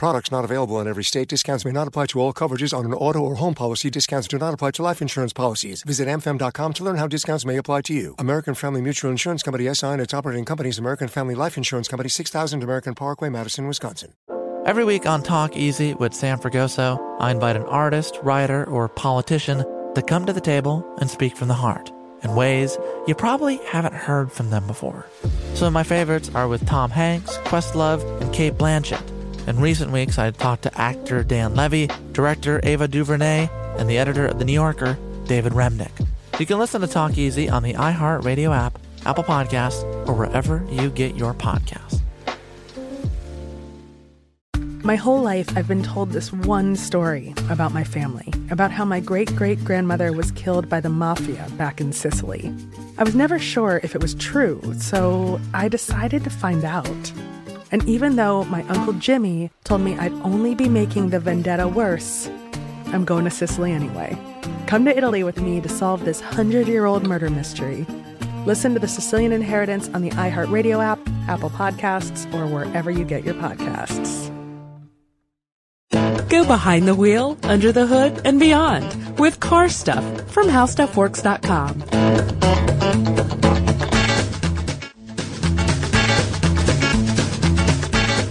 Products 0.00 0.30
not 0.30 0.46
available 0.46 0.80
in 0.80 0.88
every 0.88 1.04
state. 1.04 1.28
Discounts 1.28 1.66
may 1.66 1.72
not 1.72 1.86
apply 1.86 2.06
to 2.06 2.20
all 2.20 2.32
coverages 2.32 2.74
on 2.74 2.86
an 2.86 2.94
auto 2.94 3.18
or 3.18 3.34
home 3.34 3.52
policy. 3.52 3.90
Discounts 3.90 4.26
do 4.28 4.38
not 4.38 4.54
apply 4.54 4.70
to 4.70 4.82
life 4.82 5.02
insurance 5.02 5.34
policies. 5.34 5.82
Visit 5.82 6.08
amfam.com 6.08 6.72
to 6.72 6.84
learn 6.84 6.96
how 6.96 7.06
discounts 7.06 7.44
may 7.44 7.58
apply 7.58 7.82
to 7.82 7.92
you. 7.92 8.14
American 8.18 8.54
Family 8.54 8.80
Mutual 8.80 9.10
Insurance 9.10 9.42
Company 9.42 9.68
SI 9.74 9.88
and 9.88 10.00
its 10.00 10.14
operating 10.14 10.46
companies 10.46 10.78
American 10.78 11.06
Family 11.06 11.34
Life 11.34 11.58
Insurance 11.58 11.86
Company 11.86 12.08
6000 12.08 12.62
American 12.62 12.94
Parkway, 12.94 13.28
Madison, 13.28 13.66
Wisconsin. 13.66 14.14
Every 14.64 14.86
week 14.86 15.04
on 15.04 15.22
Talk 15.22 15.54
Easy 15.54 15.92
with 15.92 16.14
Sam 16.14 16.38
Fragoso, 16.38 16.98
I 17.20 17.30
invite 17.30 17.56
an 17.56 17.64
artist, 17.64 18.18
writer, 18.22 18.64
or 18.70 18.88
politician 18.88 19.66
to 19.94 20.00
come 20.00 20.24
to 20.24 20.32
the 20.32 20.40
table 20.40 20.82
and 20.98 21.10
speak 21.10 21.36
from 21.36 21.48
the 21.48 21.60
heart 21.60 21.92
in 22.22 22.34
ways 22.34 22.78
you 23.06 23.14
probably 23.14 23.58
haven't 23.66 23.94
heard 23.94 24.32
from 24.32 24.48
them 24.48 24.66
before. 24.66 25.04
Some 25.52 25.66
of 25.66 25.74
my 25.74 25.82
favorites 25.82 26.30
are 26.34 26.48
with 26.48 26.64
Tom 26.64 26.90
Hanks, 26.90 27.36
Questlove, 27.44 28.00
and 28.22 28.32
Cate 28.32 28.54
Blanchett. 28.54 29.09
In 29.46 29.58
recent 29.58 29.90
weeks, 29.90 30.18
I 30.18 30.30
talked 30.30 30.62
to 30.62 30.80
actor 30.80 31.24
Dan 31.24 31.54
Levy, 31.54 31.88
director 32.12 32.60
Ava 32.62 32.86
DuVernay, 32.86 33.48
and 33.78 33.88
the 33.88 33.98
editor 33.98 34.26
of 34.26 34.38
The 34.38 34.44
New 34.44 34.52
Yorker, 34.52 34.98
David 35.24 35.52
Remnick. 35.54 36.06
You 36.38 36.46
can 36.46 36.58
listen 36.58 36.82
to 36.82 36.86
Talk 36.86 37.16
Easy 37.18 37.48
on 37.48 37.62
the 37.62 37.74
iHeartRadio 37.74 38.54
app, 38.54 38.78
Apple 39.06 39.24
Podcasts, 39.24 39.82
or 40.06 40.14
wherever 40.14 40.64
you 40.70 40.90
get 40.90 41.16
your 41.16 41.34
podcasts. 41.34 42.00
My 44.82 44.96
whole 44.96 45.20
life, 45.20 45.56
I've 45.56 45.68
been 45.68 45.82
told 45.82 46.10
this 46.10 46.32
one 46.32 46.74
story 46.76 47.34
about 47.50 47.72
my 47.72 47.84
family, 47.84 48.32
about 48.50 48.70
how 48.70 48.84
my 48.84 49.00
great 49.00 49.34
great 49.36 49.62
grandmother 49.64 50.12
was 50.12 50.32
killed 50.32 50.68
by 50.68 50.80
the 50.80 50.88
mafia 50.88 51.46
back 51.58 51.80
in 51.80 51.92
Sicily. 51.92 52.54
I 52.98 53.04
was 53.04 53.14
never 53.14 53.38
sure 53.38 53.80
if 53.82 53.94
it 53.94 54.00
was 54.00 54.14
true, 54.14 54.60
so 54.78 55.40
I 55.52 55.68
decided 55.68 56.24
to 56.24 56.30
find 56.30 56.64
out. 56.64 57.12
And 57.72 57.86
even 57.88 58.16
though 58.16 58.44
my 58.44 58.62
Uncle 58.64 58.92
Jimmy 58.94 59.50
told 59.64 59.82
me 59.82 59.96
I'd 59.96 60.12
only 60.22 60.54
be 60.54 60.68
making 60.68 61.10
the 61.10 61.20
vendetta 61.20 61.68
worse, 61.68 62.28
I'm 62.86 63.04
going 63.04 63.24
to 63.24 63.30
Sicily 63.30 63.72
anyway. 63.72 64.18
Come 64.66 64.84
to 64.84 64.96
Italy 64.96 65.22
with 65.22 65.40
me 65.40 65.60
to 65.60 65.68
solve 65.68 66.04
this 66.04 66.20
hundred 66.20 66.68
year 66.68 66.84
old 66.84 67.06
murder 67.06 67.30
mystery. 67.30 67.86
Listen 68.46 68.74
to 68.74 68.80
The 68.80 68.88
Sicilian 68.88 69.32
Inheritance 69.32 69.88
on 69.90 70.02
the 70.02 70.10
iHeartRadio 70.10 70.82
app, 70.82 70.98
Apple 71.28 71.50
Podcasts, 71.50 72.32
or 72.34 72.46
wherever 72.46 72.90
you 72.90 73.04
get 73.04 73.24
your 73.24 73.34
podcasts. 73.34 74.34
Go 76.30 76.46
behind 76.46 76.88
the 76.88 76.94
wheel, 76.94 77.36
under 77.42 77.72
the 77.72 77.86
hood, 77.86 78.22
and 78.24 78.40
beyond 78.40 79.18
with 79.18 79.40
car 79.40 79.68
stuff 79.68 80.04
from 80.30 80.46
HowStuffWorks.com. 80.46 83.29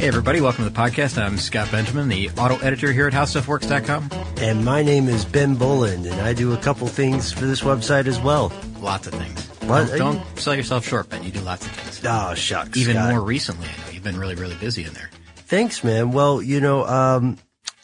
everybody, 0.10 0.42
welcome 0.42 0.64
to 0.64 0.70
the 0.72 0.76
podcast. 0.76 1.22
I'm 1.22 1.38
Scott 1.38 1.70
Benjamin, 1.72 2.10
the 2.10 2.32
auto 2.32 2.58
editor 2.66 2.92
here 2.92 3.06
at 3.06 3.14
HowStuffWorks.com. 3.14 4.10
And 4.38 4.66
my 4.66 4.82
name 4.82 5.08
is 5.08 5.24
Ben 5.24 5.54
Bowlin, 5.54 6.04
and 6.04 6.20
I 6.22 6.34
do 6.34 6.52
a 6.54 6.58
couple 6.58 6.88
things 6.88 7.32
for 7.32 7.46
this 7.46 7.62
website 7.62 8.08
as 8.08 8.20
well. 8.20 8.52
Lots 8.80 9.06
of 9.06 9.14
things. 9.14 9.46
What? 9.70 9.88
Don't, 9.90 10.16
don't 10.18 10.40
sell 10.40 10.56
yourself 10.56 10.88
short, 10.88 11.10
Ben. 11.10 11.24
You 11.24 11.32
do 11.32 11.42
lots 11.42 11.64
of 11.64 11.72
things. 11.74 12.02
Oh, 12.04 12.34
shucks. 12.34 12.76
Even 12.76 12.96
Scott. 12.96 13.12
more 13.12 13.22
recently, 13.22 13.68
I 13.68 13.86
know 13.86 13.92
you've 13.94 14.04
been 14.04 14.18
really, 14.18 14.34
really 14.34 14.56
busy 14.56 14.84
in 14.84 14.94
there. 14.94 15.12
Thanks, 15.36 15.84
man. 15.84 16.12
Well, 16.12 16.42
you 16.42 16.60
know, 16.60 16.86
um, 16.88 17.38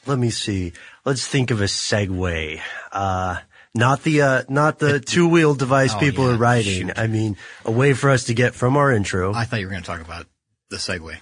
let 0.08 0.18
me 0.18 0.32
see. 0.32 0.74
Let's 1.06 1.28
think 1.28 1.52
of 1.52 1.62
a 1.62 1.66
segue. 1.66 2.60
Uh, 2.92 3.38
not 3.76 4.02
the, 4.02 4.22
uh, 4.24 4.44
not 4.50 4.80
the 4.80 5.00
two 5.00 5.28
wheel 5.28 5.54
device 5.54 5.94
Oh, 5.94 6.00
people 6.00 6.26
yeah, 6.28 6.34
are 6.34 6.38
riding. 6.38 6.88
shoot. 6.88 6.98
I 6.98 7.06
mean, 7.06 7.38
a 7.66 7.72
way 7.72 7.94
for 7.94 8.10
us 8.10 8.24
to 8.26 8.34
get 8.34 8.56
from 8.56 8.78
our 8.78 8.92
intro. 8.92 9.32
I 9.32 9.46
thought 9.46 9.60
you 9.60 9.68
were 9.68 9.72
going 9.72 9.84
to 9.84 9.88
talk 9.88 10.02
about 10.02 10.26
the 10.72 10.78
Segway. 10.78 11.18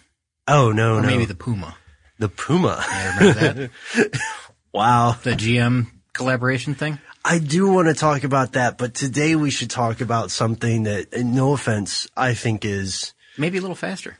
Oh, 0.47 0.71
no, 0.71 0.95
Or 0.95 1.01
no. 1.01 1.07
maybe 1.07 1.25
the 1.25 1.35
Puma. 1.35 1.75
the 2.19 2.29
Puma. 2.29 2.83
Yeah, 2.89 3.17
remember 3.19 3.69
that? 3.93 4.11
wow. 4.73 5.15
the 5.23 5.31
GM 5.31 5.87
collaboration 6.13 6.75
thing? 6.75 6.99
I 7.25 7.39
do 7.39 7.71
want 7.71 7.87
to 7.87 7.93
talk 7.93 8.23
about 8.25 8.53
that, 8.53 8.77
but 8.77 8.93
today 8.93 9.35
we 9.35 9.49
should 9.49 9.69
talk 9.69 10.01
about 10.01 10.29
something 10.31 10.83
that, 10.83 11.13
no 11.23 11.53
offense, 11.53 12.07
I 12.17 12.33
think 12.33 12.65
is, 12.65 13.13
Maybe 13.37 13.57
a 13.57 13.61
little 13.61 13.75
faster. 13.75 14.17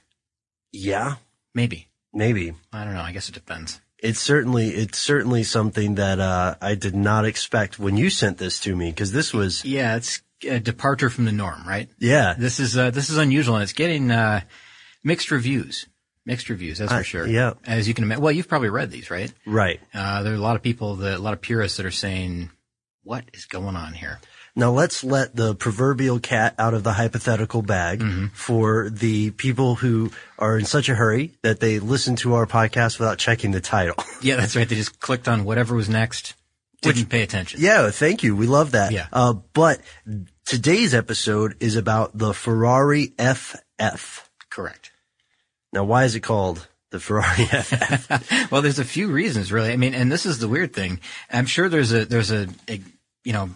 yeah, 0.72 1.16
Maybe. 1.54 1.88
maybe. 2.14 2.54
I 2.72 2.84
don't 2.84 2.94
know. 2.96 3.02
I 3.02 3.12
guess 3.12 3.30
it 3.30 3.34
depends. 3.36 3.80
It's 4.00 4.20
certainly 4.20 4.68
it's 4.70 4.98
certainly 4.98 5.44
something 5.44 5.96
that 5.96 6.20
uh, 6.20 6.56
I 6.62 6.76
did 6.76 6.94
not 6.96 7.24
expect 7.26 7.80
when 7.80 7.96
you 7.96 8.10
sent 8.10 8.38
this 8.38 8.60
to 8.62 8.76
me 8.76 8.90
because 8.90 9.12
this 9.14 9.34
was 9.34 9.64
Yeah, 9.64 9.96
it's 9.96 10.22
a 10.46 10.60
departure 10.60 11.10
from 11.10 11.24
the 11.26 11.32
norm, 11.32 11.66
right? 11.66 11.90
yeah 12.00 12.34
This 12.38 12.60
is, 12.60 12.76
uh, 12.78 12.90
this 12.92 13.10
is 13.10 13.18
unusual 13.18 13.56
and 13.56 13.64
it's 13.64 13.72
getting, 13.74 14.12
uh, 14.12 14.42
mixed 15.06 15.32
reviews. 15.32 15.86
Mixed 16.26 16.50
reviews, 16.50 16.78
that's 16.78 16.92
Uh, 16.92 16.98
for 17.00 17.04
sure. 17.04 17.28
yeah. 17.28 17.54
As 17.66 17.88
you 17.88 17.94
can 17.94 18.06
imagine. 18.06 18.24
Well, 18.24 18.32
you've 18.32 18.48
probably 18.48 18.70
read 18.70 18.92
these, 18.92 19.12
right? 19.12 19.32
right. 19.46 19.80
Uh, 19.94 20.24
there 20.24 20.32
are 20.34 20.38
a 20.38 20.40
lot 20.40 20.56
of 20.56 20.62
people 20.62 20.96
that, 20.98 21.16
a 21.16 21.22
lot 21.22 21.34
of 21.34 21.42
purists 21.42 21.78
that 21.78 21.86
are 21.86 21.92
saying, 21.92 22.50
what 23.04 23.26
is 23.34 23.46
going 23.46 23.76
on 23.76 23.94
here? 23.94 24.20
Now 24.56 24.72
let's 24.72 25.04
let 25.04 25.36
the 25.36 25.56
proverbial 25.56 26.20
cat 26.20 26.54
out 26.60 26.74
of 26.76 26.84
the 26.84 26.94
hypothetical 26.94 27.62
bag 27.64 28.00
Mm-hmm. 28.00 28.28
for 28.34 28.90
the 28.90 29.32
people 29.32 29.76
who 29.76 30.12
are 30.40 30.58
in 30.60 30.66
such 30.66 30.88
a 30.90 30.96
hurry 30.96 31.34
that 31.42 31.60
they 31.60 31.80
listen 31.80 32.16
to 32.18 32.36
our 32.36 32.46
podcast 32.46 33.00
without 33.00 33.18
checking 33.18 33.52
the 33.52 33.62
title. 33.62 33.96
Yeah, 34.22 34.38
that's 34.38 34.56
right. 34.56 34.70
They 34.70 34.76
just 34.76 35.02
clicked 35.02 35.28
on 35.28 35.44
whatever 35.44 35.76
was 35.76 35.90
next. 35.90 36.36
Didn't 36.82 37.08
pay 37.08 37.24
attention. 37.24 37.60
yeah, 37.62 37.92
thank 37.92 38.24
you. 38.24 38.36
We 38.38 38.46
love 38.48 38.72
that. 38.72 38.92
Yeah. 38.94 39.08
Uh, 39.12 39.34
but 39.54 39.82
today's 40.46 40.94
episode 40.94 41.56
is 41.60 41.76
about 41.76 42.18
the 42.18 42.34
Ferrari 42.34 43.14
FF. 43.18 44.30
Correct. 44.50 44.92
Now, 45.74 45.84
why 45.84 46.06
is 46.06 46.16
it 46.16 46.22
called 46.22 46.68
the 46.92 47.00
Ferrari 47.00 47.46
FF? 47.46 48.52
well, 48.52 48.62
there's 48.62 48.80
a 48.80 48.86
few 48.86 49.10
reasons 49.10 49.52
really. 49.52 49.72
I 49.72 49.78
mean, 49.78 49.94
and 49.94 50.12
this 50.12 50.26
is 50.26 50.40
the 50.40 50.48
weird 50.48 50.74
thing. 50.74 51.00
I'm 51.32 51.48
sure 51.48 51.68
there's 51.68 51.92
a, 51.92 52.06
there's 52.06 52.32
a, 52.32 52.48
a 52.70 52.80
you 53.24 53.34
know, 53.34 53.50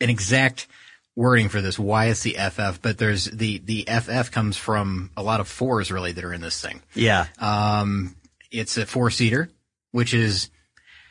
an 0.00 0.10
exact 0.10 0.68
wording 1.16 1.48
for 1.48 1.60
this, 1.60 1.78
why 1.78 2.06
it's 2.06 2.22
the 2.22 2.36
FF, 2.38 2.80
but 2.82 2.98
there's 2.98 3.24
the, 3.24 3.58
the 3.58 3.88
FF 3.88 4.30
comes 4.30 4.56
from 4.56 5.10
a 5.16 5.22
lot 5.22 5.40
of 5.40 5.48
fours 5.48 5.90
really 5.90 6.12
that 6.12 6.24
are 6.24 6.32
in 6.32 6.42
this 6.42 6.60
thing. 6.60 6.82
yeah. 6.94 7.26
Um, 7.38 8.14
it's 8.52 8.76
a 8.76 8.86
four 8.86 9.10
seater, 9.10 9.50
which 9.90 10.14
is 10.14 10.50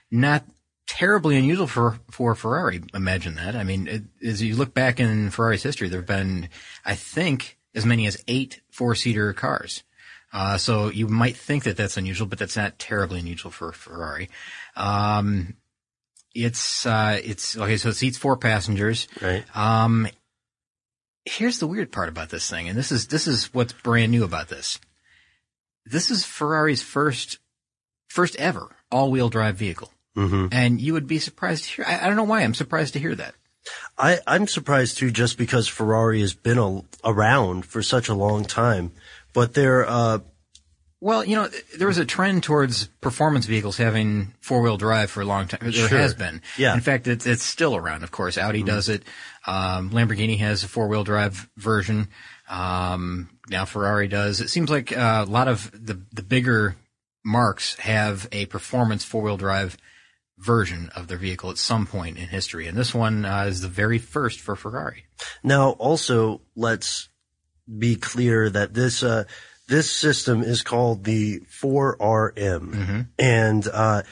not 0.10 0.46
terribly 0.88 1.36
unusual 1.36 1.68
for, 1.68 2.00
for 2.12 2.36
Ferrari. 2.36 2.82
Imagine 2.94 3.36
that. 3.36 3.56
I 3.56 3.64
mean, 3.64 3.88
it, 3.88 4.04
as 4.24 4.42
you 4.42 4.56
look 4.56 4.74
back 4.74 5.00
in 5.00 5.32
Ferrari's 5.32 5.64
history, 5.64 5.90
there 5.90 6.00
have 6.00 6.08
been, 6.08 6.50
I 6.86 6.96
think, 6.96 7.58
as 7.74 7.86
many 7.86 8.08
as 8.08 8.24
eight 8.28 8.62
four 8.72 8.96
seater 8.96 9.34
cars. 9.34 9.84
Uh, 10.36 10.58
so 10.58 10.90
you 10.90 11.08
might 11.08 11.38
think 11.38 11.64
that 11.64 11.78
that's 11.78 11.96
unusual, 11.96 12.28
but 12.28 12.38
that's 12.38 12.58
not 12.58 12.78
terribly 12.78 13.22
unusual 13.22 13.52
for 13.52 13.72
Ferrari. 13.72 14.30
Um, 14.76 15.56
it's, 16.34 16.86
uh, 16.86 17.18
it's, 17.24 17.56
okay, 17.58 17.78
so 17.78 17.88
it 17.88 17.94
seats 17.94 18.18
four 18.18 18.36
passengers. 18.36 19.08
Right. 19.22 19.46
Um, 19.56 20.10
here's 21.24 21.60
the 21.60 21.68
weird 21.68 21.90
part 21.90 22.10
about 22.10 22.30
this 22.30 22.50
thing, 22.50 22.68
and 22.68 22.78
this 22.78 22.92
is 22.92 23.08
this 23.08 23.28
is 23.28 23.54
what's 23.54 23.74
brand 23.74 24.12
new 24.12 24.26
about 24.26 24.50
this. 24.50 24.80
This 25.86 26.12
is 26.12 26.26
Ferrari's 26.26 26.82
first 26.82 27.40
first 28.10 28.36
ever 28.36 28.76
all-wheel 28.92 29.30
drive 29.30 29.56
vehicle, 29.56 29.92
hmm 30.16 30.48
and 30.52 30.82
you 30.82 30.94
would 30.94 31.08
be 31.08 31.20
surprised 31.20 31.64
to 31.64 31.70
hear. 31.70 31.86
I, 31.88 32.04
I 32.04 32.08
don't 32.08 32.16
know 32.16 32.24
why 32.24 32.42
I'm 32.42 32.54
surprised 32.54 32.94
to 32.94 33.00
hear 33.00 33.16
that. 33.16 33.36
I, 33.98 34.20
I'm 34.28 34.48
surprised 34.48 34.98
too, 34.98 35.12
just 35.12 35.38
because 35.38 35.68
Ferrari 35.68 36.22
has 36.22 36.34
been 36.34 36.60
a, 36.60 36.82
around 37.04 37.66
for 37.66 37.82
such 37.82 38.10
a 38.10 38.14
long 38.14 38.46
time. 38.46 38.92
But 39.36 39.54
they're, 39.54 39.88
uh, 39.88 40.20
Well, 41.02 41.24
you 41.24 41.36
know, 41.36 41.50
there 41.78 41.88
was 41.88 42.00
a 42.00 42.06
trend 42.06 42.42
towards 42.42 42.88
performance 43.02 43.46
vehicles 43.46 43.78
having 43.78 44.34
four-wheel 44.42 44.78
drive 44.78 45.12
for 45.12 45.22
a 45.22 45.26
long 45.26 45.48
time. 45.48 45.60
There 45.62 45.72
Sure. 45.72 46.00
has 46.00 46.16
been. 46.16 46.42
Yeah. 46.58 46.74
In 46.74 46.80
fact, 46.80 47.08
it's 47.08 47.28
it's 47.28 47.44
still 47.44 47.76
around. 47.76 48.04
Of 48.04 48.10
course, 48.12 48.38
Audi 48.40 48.64
does 48.64 48.90
it. 48.90 49.04
Um, 49.46 49.92
Lamborghini 49.92 50.40
has 50.40 50.64
a 50.64 50.68
four-wheel 50.68 51.04
drive 51.04 51.48
version. 51.58 52.08
Um, 52.50 53.30
now 53.50 53.66
Ferrari 53.66 54.08
does. 54.08 54.42
It 54.42 54.50
seems 54.50 54.70
like 54.72 54.96
uh, 54.98 55.26
a 55.28 55.30
lot 55.30 55.48
of 55.48 55.70
the 55.74 56.02
the 56.12 56.24
bigger 56.24 56.76
marques 57.24 57.76
have 57.76 58.28
a 58.32 58.46
performance 58.48 59.04
four-wheel 59.04 59.38
drive 59.38 59.78
version 60.40 60.90
of 60.96 61.08
their 61.08 61.18
vehicle 61.18 61.50
at 61.52 61.58
some 61.58 61.86
point 61.86 62.18
in 62.18 62.28
history, 62.28 62.68
and 62.68 62.78
this 62.78 62.94
one 62.96 63.26
uh, 63.26 63.44
is 63.44 63.62
the 63.62 63.68
very 63.68 64.00
first 64.00 64.40
for 64.40 64.56
Ferrari. 64.56 65.06
now 65.44 65.72
also 65.72 66.42
let's 66.56 67.10
be 67.68 67.96
clear 67.96 68.50
that 68.50 68.74
this, 68.74 69.04
uh, 69.04 69.26
this 69.68 69.92
system 69.92 70.44
is 70.44 70.62
called 70.62 71.04
the 71.04 71.40
4RM 71.42 73.08
and, 73.18 73.68
uh, 73.68 74.04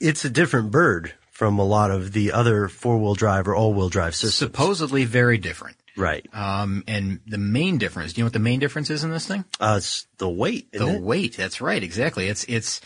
it's 0.00 0.24
a 0.24 0.30
different 0.30 0.70
bird 0.70 1.14
from 1.30 1.58
a 1.58 1.64
lot 1.64 1.90
of 1.90 2.12
the 2.12 2.32
other 2.32 2.68
four 2.68 2.98
wheel 2.98 3.14
drive 3.14 3.46
or 3.46 3.54
all 3.54 3.72
wheel 3.72 3.88
drive 3.88 4.14
systems. 4.14 4.34
Supposedly 4.34 5.04
very 5.04 5.38
different. 5.38 5.76
Right. 5.96 6.26
Um, 6.32 6.84
and 6.86 7.20
the 7.26 7.38
main 7.38 7.78
difference, 7.78 8.12
do 8.12 8.18
you 8.18 8.22
know 8.24 8.26
what 8.26 8.32
the 8.32 8.38
main 8.40 8.58
difference 8.58 8.90
is 8.90 9.04
in 9.04 9.10
this 9.10 9.26
thing? 9.26 9.44
Uh, 9.60 9.74
it's 9.78 10.06
the 10.18 10.28
weight. 10.28 10.72
The 10.72 10.94
it? 10.94 11.00
weight. 11.00 11.36
That's 11.36 11.60
right. 11.60 11.82
Exactly. 11.82 12.28
It's, 12.28 12.44
it's 12.44 12.80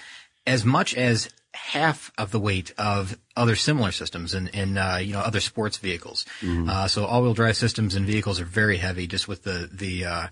as 0.47 0.65
much 0.65 0.95
as 0.95 1.31
half 1.55 2.11
of 2.17 2.31
the 2.31 2.39
weight 2.41 2.73
of 2.79 3.19
other 3.37 3.57
similar 3.57 3.93
systems 3.93 4.35
in, 4.35 4.49
in, 4.49 4.79
uh, 4.79 4.97
you 4.97 5.13
know, 5.13 5.21
other 5.21 5.41
sports 5.41 5.77
vehicles. 5.77 6.25
Uh, 6.43 6.89
so 6.89 7.05
all 7.05 7.23
wheel 7.23 7.35
drive 7.35 7.57
systems 7.57 7.95
and 7.95 8.07
vehicles 8.07 8.41
are 8.41 8.45
very 8.47 8.79
heavy 8.79 9.07
just 9.07 9.29
with 9.29 9.43
the, 9.45 9.69
the, 9.73 10.05
uh, 10.07 10.27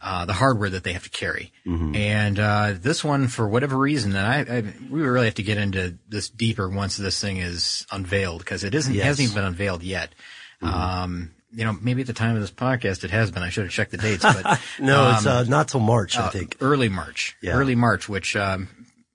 uh, 0.00 0.24
the 0.24 0.32
hardware 0.32 0.70
that 0.70 0.82
they 0.82 0.92
have 0.94 1.04
to 1.04 1.10
carry. 1.10 1.52
And, 1.66 2.38
uh, 2.38 2.74
this 2.80 3.04
one, 3.04 3.28
for 3.28 3.46
whatever 3.46 3.76
reason, 3.76 4.16
and 4.16 4.26
I, 4.26 4.56
I, 4.58 4.64
we 4.90 5.02
really 5.02 5.26
have 5.26 5.34
to 5.36 5.42
get 5.42 5.58
into 5.58 5.98
this 6.08 6.28
deeper 6.28 6.68
once 6.68 6.96
this 6.96 7.20
thing 7.20 7.36
is 7.36 7.86
unveiled 7.92 8.38
because 8.40 8.64
it 8.64 8.74
isn't, 8.74 8.94
Yes. 8.94 9.04
hasn't 9.04 9.24
even 9.28 9.34
been 9.36 9.44
unveiled 9.44 9.82
yet. 9.82 10.14
Um, 10.62 11.32
you 11.54 11.64
know, 11.64 11.76
maybe 11.80 12.00
at 12.00 12.06
the 12.06 12.12
time 12.14 12.34
of 12.34 12.40
this 12.40 12.50
podcast 12.50 13.04
it 13.04 13.10
has 13.10 13.30
been. 13.30 13.42
I 13.42 13.50
should 13.50 13.64
have 13.64 13.72
checked 13.72 13.90
the 13.90 13.98
dates, 13.98 14.22
but 14.22 14.60
No, 14.80 15.10
it's 15.12 15.26
um, 15.26 15.32
uh, 15.36 15.42
not 15.44 15.68
till 15.68 15.80
March, 15.80 16.16
I 16.18 16.22
uh, 16.26 16.30
think. 16.30 16.56
early 16.60 16.88
March, 16.88 17.36
Yeah. 17.42 17.52
early 17.56 17.74
March, 17.74 18.08
which, 18.08 18.34
um, 18.36 18.68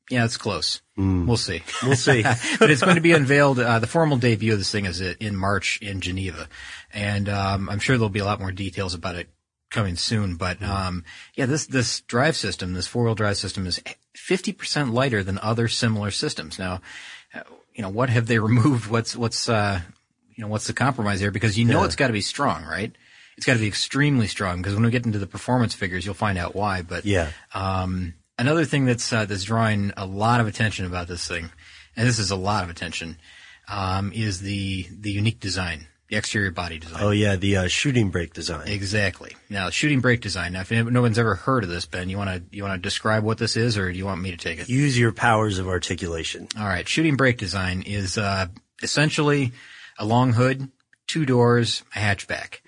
yeah, 0.09 0.25
it's 0.25 0.37
close. 0.37 0.81
We'll 0.97 1.37
see. 1.37 1.61
We'll 1.83 1.95
see. 1.95 2.23
but 2.59 2.71
it's 2.71 2.81
going 2.81 2.95
to 2.95 3.01
be 3.01 3.11
unveiled. 3.11 3.59
Uh, 3.59 3.77
the 3.79 3.87
formal 3.87 4.17
debut 4.17 4.53
of 4.53 4.57
this 4.59 4.71
thing 4.71 4.85
is 4.85 4.99
in 4.99 5.35
March 5.35 5.79
in 5.81 6.01
Geneva, 6.01 6.47
and 6.93 7.29
um, 7.29 7.69
I'm 7.69 7.79
sure 7.79 7.97
there'll 7.97 8.09
be 8.09 8.19
a 8.19 8.25
lot 8.25 8.39
more 8.39 8.51
details 8.51 8.93
about 8.95 9.15
it 9.15 9.29
coming 9.69 9.95
soon. 9.95 10.35
But 10.35 10.61
um, 10.63 11.03
yeah, 11.35 11.45
this 11.45 11.67
this 11.67 12.01
drive 12.01 12.35
system, 12.35 12.73
this 12.73 12.87
four 12.87 13.03
wheel 13.03 13.15
drive 13.15 13.37
system, 13.37 13.67
is 13.67 13.79
50 14.15 14.53
percent 14.53 14.93
lighter 14.93 15.23
than 15.23 15.37
other 15.39 15.67
similar 15.67 16.09
systems. 16.09 16.57
Now, 16.57 16.81
uh, 17.35 17.41
you 17.75 17.81
know, 17.83 17.89
what 17.89 18.09
have 18.09 18.25
they 18.27 18.39
removed? 18.49 18.89
What's 18.89 19.15
what's 19.15 19.47
uh, 19.47 19.81
you 20.35 20.43
know, 20.43 20.47
what's 20.47 20.65
the 20.67 20.73
compromise 20.73 21.19
here? 21.19 21.31
Because 21.31 21.57
you 21.59 21.65
know 21.65 21.81
Yeah. 21.81 21.85
it's 21.85 21.95
got 21.95 22.07
to 22.07 22.13
be 22.13 22.21
strong, 22.21 22.63
right? 22.63 22.91
It's 23.37 23.45
got 23.45 23.53
to 23.53 23.59
be 23.59 23.67
extremely 23.67 24.25
strong 24.25 24.57
because 24.57 24.73
when 24.73 24.83
we 24.83 24.89
get 24.89 25.05
into 25.05 25.19
the 25.19 25.27
performance 25.27 25.75
figures, 25.75 26.05
you'll 26.05 26.15
find 26.15 26.39
out 26.39 26.55
why. 26.55 26.81
But 26.81 27.05
Yeah. 27.05 27.29
um, 27.53 28.15
another 28.37 28.65
thing 28.65 28.85
that's 28.85 29.11
uh, 29.11 29.25
that's 29.25 29.43
drawing 29.43 29.91
a 29.97 30.05
lot 30.05 30.39
of 30.39 30.47
attention 30.47 30.85
about 30.85 31.07
this 31.07 31.27
thing, 31.27 31.49
and 31.95 32.07
this 32.07 32.19
is 32.19 32.31
a 32.31 32.35
lot 32.35 32.63
of 32.63 32.69
attention, 32.69 33.17
um, 33.67 34.11
is 34.13 34.41
the 34.41 34.87
the 34.91 35.11
unique 35.11 35.39
design, 35.39 35.87
the 36.09 36.15
exterior 36.15 36.51
body 36.51 36.79
design. 36.79 37.03
Oh 37.03 37.11
yeah, 37.11 37.35
the 37.35 37.57
uh, 37.57 37.67
shooting 37.67 38.09
brake 38.09 38.33
design. 38.33 38.67
Exactly. 38.67 39.35
Now, 39.49 39.69
shooting 39.69 39.99
brake 39.99 40.21
design. 40.21 40.53
Now, 40.53 40.61
if 40.61 40.71
no 40.71 41.01
one's 41.01 41.19
ever 41.19 41.35
heard 41.35 41.63
of 41.63 41.69
this, 41.69 41.85
Ben, 41.85 42.09
you 42.09 42.17
want 42.17 42.29
to 42.29 42.55
you 42.55 42.63
want 42.63 42.75
to 42.75 42.81
describe 42.81 43.23
what 43.23 43.37
this 43.37 43.57
is, 43.57 43.77
or 43.77 43.91
do 43.91 43.97
you 43.97 44.05
want 44.05 44.21
me 44.21 44.31
to 44.31 44.37
take 44.37 44.59
it? 44.59 44.69
Use 44.69 44.97
your 44.97 45.11
powers 45.11 45.59
of 45.59 45.67
articulation. 45.67 46.47
All 46.57 46.67
right. 46.67 46.87
Shooting 46.87 47.15
brake 47.15 47.37
design 47.37 47.81
is 47.81 48.17
uh, 48.17 48.47
essentially 48.81 49.51
a 49.99 50.05
long 50.05 50.33
hood, 50.33 50.69
two 51.07 51.25
doors, 51.25 51.83
a 51.95 51.99
hatchback. 51.99 52.59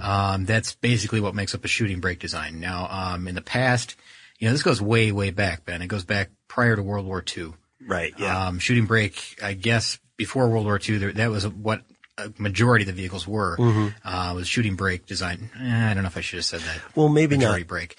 Um, 0.00 0.46
that's 0.46 0.74
basically 0.76 1.20
what 1.20 1.34
makes 1.34 1.54
up 1.54 1.62
a 1.62 1.68
shooting 1.68 2.00
brake 2.00 2.20
design. 2.20 2.58
Now, 2.58 2.88
um, 2.90 3.28
in 3.28 3.34
the 3.34 3.42
past, 3.42 3.96
you 4.38 4.46
know, 4.48 4.52
this 4.52 4.62
goes 4.62 4.80
way, 4.80 5.12
way 5.12 5.30
back, 5.30 5.64
Ben. 5.64 5.82
It 5.82 5.88
goes 5.88 6.04
back 6.04 6.30
prior 6.48 6.76
to 6.76 6.82
World 6.82 7.06
War 7.06 7.22
II. 7.36 7.52
Right. 7.86 8.12
Yeah. 8.18 8.46
Um, 8.46 8.58
shooting 8.58 8.86
brake, 8.86 9.38
I 9.42 9.54
guess, 9.54 9.98
before 10.16 10.48
World 10.48 10.66
War 10.66 10.80
II, 10.86 10.98
there, 10.98 11.12
that 11.12 11.30
was 11.30 11.46
what 11.48 11.82
a 12.18 12.32
majority 12.38 12.82
of 12.82 12.86
the 12.88 12.92
vehicles 13.00 13.26
were. 13.26 13.56
Uh, 14.04 14.32
was 14.34 14.48
shooting 14.48 14.74
brake 14.76 15.06
design. 15.06 15.50
Eh, 15.60 15.90
I 15.90 15.94
don't 15.94 16.02
know 16.02 16.08
if 16.08 16.16
I 16.16 16.20
should 16.20 16.38
have 16.38 16.44
said 16.44 16.60
that. 16.60 16.80
well, 16.96 17.08
maybe 17.08 17.36
majority 17.36 17.62
not. 17.62 17.68
brake, 17.68 17.98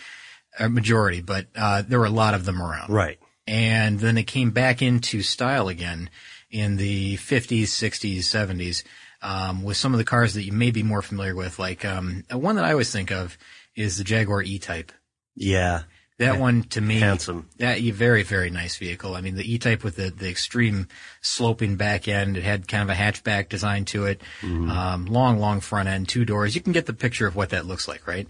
uh, 0.60 0.68
majority, 0.70 1.22
but 1.22 1.48
uh, 1.56 1.82
there 1.88 2.00
were 2.00 2.06
a 2.06 2.10
lot 2.10 2.34
of 2.34 2.44
them 2.46 2.62
around 2.62 2.90
Right. 2.90 3.18
and 3.48 4.00
then 4.00 4.18
it 4.18 4.24
came 4.28 4.52
back 4.52 4.82
into 4.82 5.22
style 5.22 5.70
again 5.70 6.10
in 6.52 6.76
the 6.78 7.16
50s, 7.18 7.64
60s, 7.64 8.20
70s 8.20 8.84
um, 9.22 9.64
with 9.64 9.78
some 9.78 9.94
of 9.94 9.98
the 9.98 10.04
cars 10.04 10.34
that 10.34 10.44
you 10.44 10.52
may 10.52 10.72
be 10.72 10.84
more 10.84 11.02
familiar 11.02 11.36
with. 11.36 11.58
Like 11.60 11.86
um, 11.86 12.24
one 12.32 12.56
that 12.58 12.66
I 12.66 12.72
always 12.72 12.92
think 12.92 13.12
of 13.12 13.38
is 13.76 13.98
the 13.98 14.04
Jaguar 14.04 14.42
E-Type. 14.44 14.92
Yeah. 15.36 15.84
That 16.20 16.38
one 16.38 16.64
to 16.64 16.82
me, 16.82 17.00
Handsome. 17.00 17.48
That 17.58 17.80
very 17.80 18.24
very 18.24 18.50
nice 18.50 18.76
vehicle. 18.76 19.16
I 19.16 19.22
mean, 19.22 19.36
the 19.36 19.54
E-Type 19.54 19.86
with 19.86 19.96
the 19.96 20.10
the 20.10 20.30
extreme 20.30 20.90
sloping 21.22 21.78
back 21.78 22.10
end. 22.10 22.36
It 22.36 22.44
had 22.44 22.68
kind 22.68 22.84
of 22.84 22.90
a 22.90 23.00
hatchback 23.00 23.48
design 23.48 23.86
to 23.86 24.06
it. 24.06 24.22
Um, 24.44 25.06
long 25.06 25.40
long 25.40 25.62
front 25.62 25.88
end, 25.88 26.10
two 26.10 26.26
doors. 26.26 26.56
You 26.56 26.62
can 26.62 26.74
get 26.74 26.86
the 26.86 26.94
picture 26.94 27.26
of 27.26 27.38
what 27.38 27.52
that 27.52 27.66
looks 27.66 27.88
like, 27.88 28.06
right? 28.06 28.28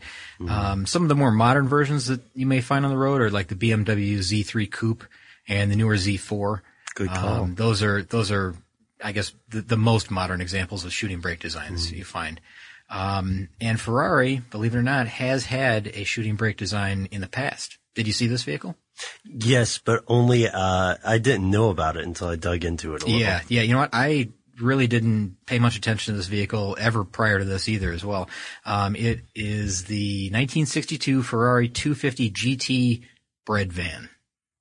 Um, 0.47 0.86
some 0.86 1.01
of 1.01 1.09
the 1.09 1.15
more 1.15 1.31
modern 1.31 1.68
versions 1.68 2.07
that 2.07 2.21
you 2.36 2.45
may 2.45 2.62
find 2.62 2.86
on 2.86 2.91
the 2.91 2.97
road 2.97 3.21
are 3.21 3.31
like 3.31 3.47
the 3.47 3.56
BMW 3.56 4.19
Z3 4.19 4.71
Coupe 4.71 5.03
and 5.47 5.71
the 5.71 5.75
newer 5.75 5.95
Z4. 5.95 6.62
Good 6.94 7.09
call. 7.09 7.44
Um, 7.44 7.56
those 7.56 7.81
are 7.81 8.03
those 8.03 8.31
are, 8.31 8.56
I 9.03 9.13
guess, 9.13 9.33
the, 9.50 9.62
the 9.62 9.77
most 9.77 10.12
modern 10.12 10.42
examples 10.42 10.85
of 10.85 10.94
shooting 10.94 11.21
brake 11.21 11.39
designs 11.39 11.92
you 11.92 12.03
find. 12.03 12.39
Um, 12.89 13.50
and 13.59 13.80
Ferrari, 13.80 14.42
believe 14.50 14.75
it 14.75 14.77
or 14.77 14.83
not, 14.83 15.07
has 15.07 15.45
had 15.45 15.88
a 15.88 16.03
shooting 16.03 16.35
brake 16.35 16.57
design 16.57 17.07
in 17.12 17.21
the 17.21 17.27
past. 17.27 17.78
Did 17.95 18.07
you 18.07 18.13
see 18.13 18.27
this 18.27 18.44
vehicle? 18.44 18.75
Yes, 19.25 19.77
but 19.77 20.03
only 20.07 20.47
uh, 20.47 20.95
I 21.06 21.18
didn't 21.18 21.50
know 21.50 21.69
about 21.69 21.97
it 21.97 22.03
until 22.06 22.27
I 22.27 22.36
dug 22.36 22.63
into 22.65 22.95
it 22.95 23.03
a 23.03 23.06
little. 23.06 23.19
Yeah, 23.19 23.41
yeah. 23.47 23.62
You 23.62 23.74
know 23.74 23.80
what? 23.80 23.89
I 23.94 24.30
really 24.59 24.88
didn't 24.88 25.38
pay 25.45 25.57
much 25.59 25.77
attention 25.77 26.13
to 26.13 26.18
this 26.18 26.27
vehicle 26.27 26.75
ever 26.80 27.03
prior 27.06 27.39
to 27.39 27.45
this 27.45 27.69
either 27.69 27.91
as 27.91 28.03
well. 28.03 28.30
Um, 28.65 28.95
it 28.95 29.21
is 29.33 29.86
the 29.86 30.25
1962 30.31 31.24
Ferrari 31.24 31.69
250 31.69 32.31
GT 32.31 33.03
bread 33.45 33.71
van. 33.71 34.09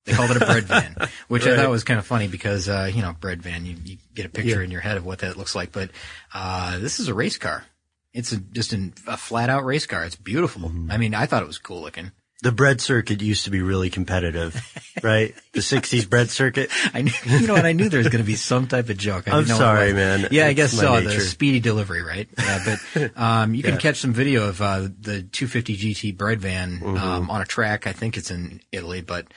They 0.05 0.13
called 0.13 0.31
it 0.31 0.41
a 0.41 0.45
bread 0.45 0.63
van, 0.63 0.95
which 1.27 1.45
I 1.45 1.55
thought 1.57 1.69
was 1.69 1.83
kind 1.83 1.99
of 1.99 2.05
funny 2.05 2.27
because, 2.27 2.67
uh, 2.69 2.89
you 2.91 3.01
know, 3.01 3.13
bread 3.19 3.43
van, 3.43 3.65
you, 3.65 3.75
you 3.83 3.97
get 4.15 4.25
a 4.25 4.29
picture 4.29 4.59
Yeah. 4.59 4.63
in 4.63 4.71
your 4.71 4.81
head 4.81 4.97
of 4.97 5.05
what 5.05 5.19
that 5.19 5.37
looks 5.37 5.53
like. 5.53 5.71
But, 5.71 5.91
uh, 6.33 6.79
this 6.79 6.99
is 6.99 7.09
a 7.09 7.13
race 7.13 7.37
car. 7.37 7.65
It's 8.13 8.31
a, 8.31 8.37
just 8.37 8.73
an, 8.73 8.93
a 9.05 9.17
flat 9.17 9.49
out 9.49 9.65
race 9.65 9.85
car. 9.85 10.03
It's 10.05 10.15
beautiful. 10.15 10.69
Mm-hmm. 10.69 10.91
I 10.91 10.97
mean, 10.97 11.13
I 11.13 11.25
thought 11.27 11.43
it 11.43 11.47
was 11.47 11.59
cool 11.59 11.81
looking. 11.81 12.11
The 12.41 12.53
bread 12.53 12.79
circuit 12.79 13.21
used 13.21 13.43
to 13.45 13.49
be 13.51 13.61
really 13.61 13.89
competitive, 13.89 14.55
right? 15.03 15.35
The 15.51 15.59
'60s 15.59 16.09
bread 16.09 16.29
circuit. 16.29 16.69
I 16.93 17.01
knew, 17.01 17.11
you 17.25 17.47
know 17.47 17.53
what? 17.53 17.65
I 17.65 17.73
knew 17.73 17.89
there 17.89 17.97
was 17.97 18.07
going 18.07 18.23
to 18.23 18.27
be 18.27 18.35
some 18.35 18.65
type 18.65 18.87
of 18.87 18.97
joke. 18.97 19.27
I 19.27 19.37
I'm 19.37 19.45
know 19.45 19.57
sorry, 19.57 19.91
man. 19.91 20.29
Yeah, 20.31 20.47
I 20.47 20.53
guess 20.53 20.71
so. 20.71 20.95
nature. 20.99 21.15
The 21.15 21.19
speedy 21.19 21.59
delivery, 21.59 22.01
right? 22.01 22.29
Yeah, 22.37 22.77
but 22.95 23.11
um, 23.21 23.53
you 23.53 23.61
can 23.61 23.77
catch 23.77 23.97
some 23.97 24.13
video 24.13 24.47
of 24.47 24.61
uh, 24.61 24.83
the 24.83 25.23
250 25.23 25.75
GT 25.77 26.17
bread 26.17 26.39
van 26.39 26.79
Mm-hmm. 26.79 26.97
um, 26.97 27.29
on 27.29 27.41
a 27.41 27.45
track. 27.45 27.87
I 27.87 27.91
think 27.91 28.15
it's 28.15 28.31
in 28.31 28.61
Italy, 28.71 29.01
but 29.01 29.27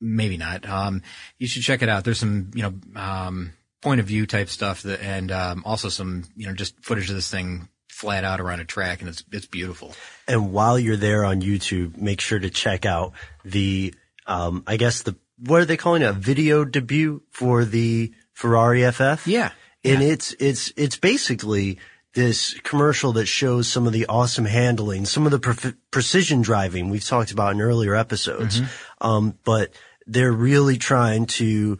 maybe 0.00 0.38
not. 0.38 0.66
Um, 0.66 1.02
you 1.38 1.46
should 1.46 1.62
check 1.62 1.82
it 1.82 1.90
out. 1.90 2.04
There's 2.04 2.18
some, 2.20 2.50
you 2.54 2.62
know, 2.62 2.74
um, 2.98 3.52
point 3.82 4.00
of 4.00 4.06
view 4.06 4.26
type 4.26 4.48
stuff 4.48 4.82
that, 4.82 5.02
and 5.02 5.30
um, 5.30 5.62
also 5.66 5.90
some, 5.90 6.24
you 6.36 6.46
know, 6.46 6.54
just 6.54 6.82
footage 6.82 7.10
of 7.10 7.16
this 7.16 7.30
thing 7.30 7.68
flat 8.00 8.24
out 8.24 8.40
around 8.40 8.60
a 8.60 8.64
track, 8.64 9.00
and 9.00 9.10
it's 9.10 9.22
it's 9.30 9.46
beautiful. 9.46 9.94
And 10.26 10.52
while 10.52 10.78
you're 10.78 10.96
there 10.96 11.24
on 11.24 11.42
YouTube, 11.42 11.98
make 11.98 12.20
sure 12.20 12.38
to 12.38 12.48
check 12.48 12.86
out 12.86 13.12
the, 13.44 13.94
um, 14.26 14.64
I 14.66 14.78
guess 14.78 15.02
the, 15.02 15.16
what 15.38 15.60
are 15.60 15.66
they 15.66 15.76
calling 15.76 16.02
it? 16.02 16.06
A 16.06 16.12
video 16.12 16.64
debut 16.64 17.22
for 17.30 17.64
the 17.64 18.12
Ferrari 18.32 18.90
FF? 18.90 19.26
Yeah. 19.26 19.50
And 19.84 20.02
it's, 20.02 20.34
it's, 20.38 20.72
it's 20.76 20.96
basically 20.96 21.78
this 22.14 22.54
commercial 22.60 23.12
that 23.14 23.26
shows 23.26 23.68
some 23.68 23.86
of 23.86 23.92
the 23.92 24.06
awesome 24.06 24.44
handling, 24.46 25.04
some 25.04 25.26
of 25.26 25.32
the 25.32 25.38
pre- 25.38 25.74
precision 25.90 26.42
driving 26.42 26.90
we've 26.90 27.04
talked 27.04 27.32
about 27.32 27.54
in 27.54 27.60
earlier 27.60 27.94
episodes. 27.94 28.60
Um, 29.00 29.38
but 29.44 29.74
they're 30.06 30.32
really 30.32 30.78
trying 30.78 31.26
to 31.26 31.78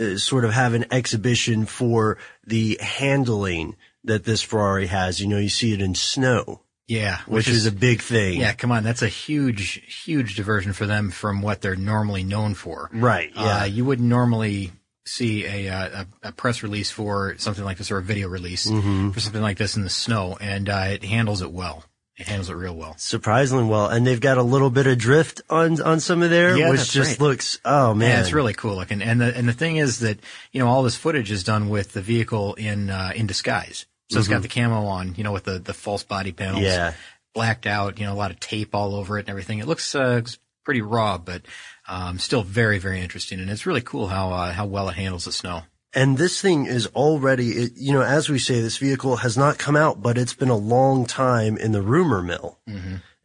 uh, 0.00 0.16
sort 0.16 0.44
of 0.44 0.52
have 0.52 0.74
an 0.74 0.86
exhibition 0.90 1.66
for 1.66 2.18
the 2.46 2.78
handling 2.80 3.76
that 4.04 4.24
this 4.24 4.42
Ferrari 4.42 4.86
has. 4.86 5.20
You 5.20 5.28
know, 5.28 5.38
you 5.38 5.48
see 5.48 5.72
it 5.72 5.80
in 5.82 5.94
snow, 5.94 6.62
Yeah, 6.88 7.18
which, 7.26 7.48
is, 7.48 7.66
a 7.66 7.72
big 7.72 8.00
thing. 8.02 8.40
Yeah, 8.40 8.52
come 8.52 8.72
on. 8.72 8.82
That's 8.82 9.02
a 9.02 9.08
huge, 9.08 10.02
huge 10.04 10.36
diversion 10.36 10.72
for 10.72 10.86
them 10.86 11.10
from 11.10 11.42
what 11.42 11.60
they're 11.60 11.76
normally 11.76 12.22
known 12.24 12.54
for. 12.54 12.90
Right, 12.92 13.30
yeah. 13.34 13.60
Uh, 13.60 13.64
you 13.64 13.84
wouldn't 13.84 14.08
normally 14.08 14.72
see 15.06 15.44
a, 15.44 15.68
uh, 15.68 16.04
a, 16.22 16.28
a 16.28 16.32
press 16.32 16.62
release 16.62 16.90
for 16.90 17.34
something 17.38 17.64
like 17.64 17.78
this 17.78 17.90
or 17.90 17.98
a 17.98 18.02
video 18.02 18.28
release 18.28 18.66
Mm-hmm. 18.66 19.10
for 19.10 19.20
something 19.20 19.42
like 19.42 19.58
this 19.58 19.76
in 19.76 19.82
the 19.82 19.90
snow. 19.90 20.36
And, 20.40 20.68
uh, 20.68 20.86
it 20.90 21.04
handles 21.04 21.42
it 21.42 21.50
well. 21.52 21.84
It 22.16 22.26
handles 22.26 22.50
it 22.50 22.54
real 22.54 22.76
well. 22.76 22.94
surprisingly 22.98 23.64
well, 23.64 23.86
and 23.88 24.06
they've 24.06 24.20
got 24.20 24.36
a 24.36 24.42
little 24.42 24.68
bit 24.68 24.86
of 24.86 24.98
drift 24.98 25.40
on 25.48 25.80
on 25.80 26.00
some 26.00 26.22
of 26.22 26.28
there, 26.28 26.54
Yeah, 26.54 26.68
which 26.68 26.90
just 26.92 27.12
right. 27.12 27.20
looks 27.20 27.58
oh 27.64 27.94
man, 27.94 28.10
Yeah, 28.10 28.20
it's 28.20 28.34
really 28.34 28.52
cool 28.52 28.76
looking. 28.76 29.00
And 29.00 29.22
the, 29.22 29.34
and 29.34 29.48
the 29.48 29.54
thing 29.54 29.78
is 29.78 30.00
that, 30.00 30.18
you 30.52 30.60
know, 30.60 30.68
all 30.68 30.82
this 30.82 30.96
footage 30.96 31.30
is 31.30 31.44
done 31.44 31.70
with 31.70 31.92
the 31.94 32.02
vehicle 32.02 32.52
in, 32.56 32.90
uh, 32.90 33.12
in 33.16 33.26
disguise. 33.26 33.86
So 34.10 34.18
it's 34.18 34.28
got 34.28 34.42
the 34.42 34.48
camo 34.48 34.86
on, 34.86 35.14
you 35.14 35.24
know, 35.24 35.32
with 35.32 35.44
the, 35.44 35.58
the 35.58 35.72
false 35.72 36.02
body 36.02 36.32
panels. 36.32 36.58
Mm-hmm. 36.58 36.64
Yeah. 36.64 36.92
Blacked 37.32 37.66
out, 37.66 37.98
you 38.00 38.06
know, 38.06 38.12
a 38.12 38.14
lot 38.14 38.32
of 38.32 38.40
tape 38.40 38.74
all 38.74 38.96
over 38.96 39.16
it 39.16 39.20
and 39.20 39.30
everything. 39.30 39.60
It 39.60 39.66
looks, 39.66 39.94
uh, 39.94 40.22
pretty 40.64 40.82
raw, 40.82 41.16
but, 41.16 41.42
um, 41.88 42.18
still 42.18 42.42
very, 42.42 42.78
very 42.78 43.00
interesting. 43.00 43.38
And 43.38 43.48
it's 43.48 43.66
really 43.66 43.80
cool 43.80 44.08
how, 44.08 44.32
uh, 44.32 44.52
how 44.52 44.66
well 44.66 44.88
it 44.88 44.96
handles 44.96 45.26
the 45.26 45.32
snow. 45.32 45.62
And 45.94 46.18
this 46.18 46.40
thing 46.40 46.66
is 46.66 46.86
already, 46.88 47.50
it, 47.50 47.72
you 47.76 47.92
know, 47.92 48.02
as 48.02 48.28
we 48.28 48.38
say, 48.38 48.60
this 48.60 48.78
vehicle 48.78 49.16
has 49.16 49.36
not 49.36 49.58
come 49.58 49.76
out, 49.76 50.02
but 50.02 50.18
it's 50.18 50.34
been 50.34 50.48
a 50.50 50.56
long 50.56 51.06
time 51.06 51.56
in 51.56 51.72
the 51.72 51.82
rumor 51.82 52.22
mill. 52.22 52.58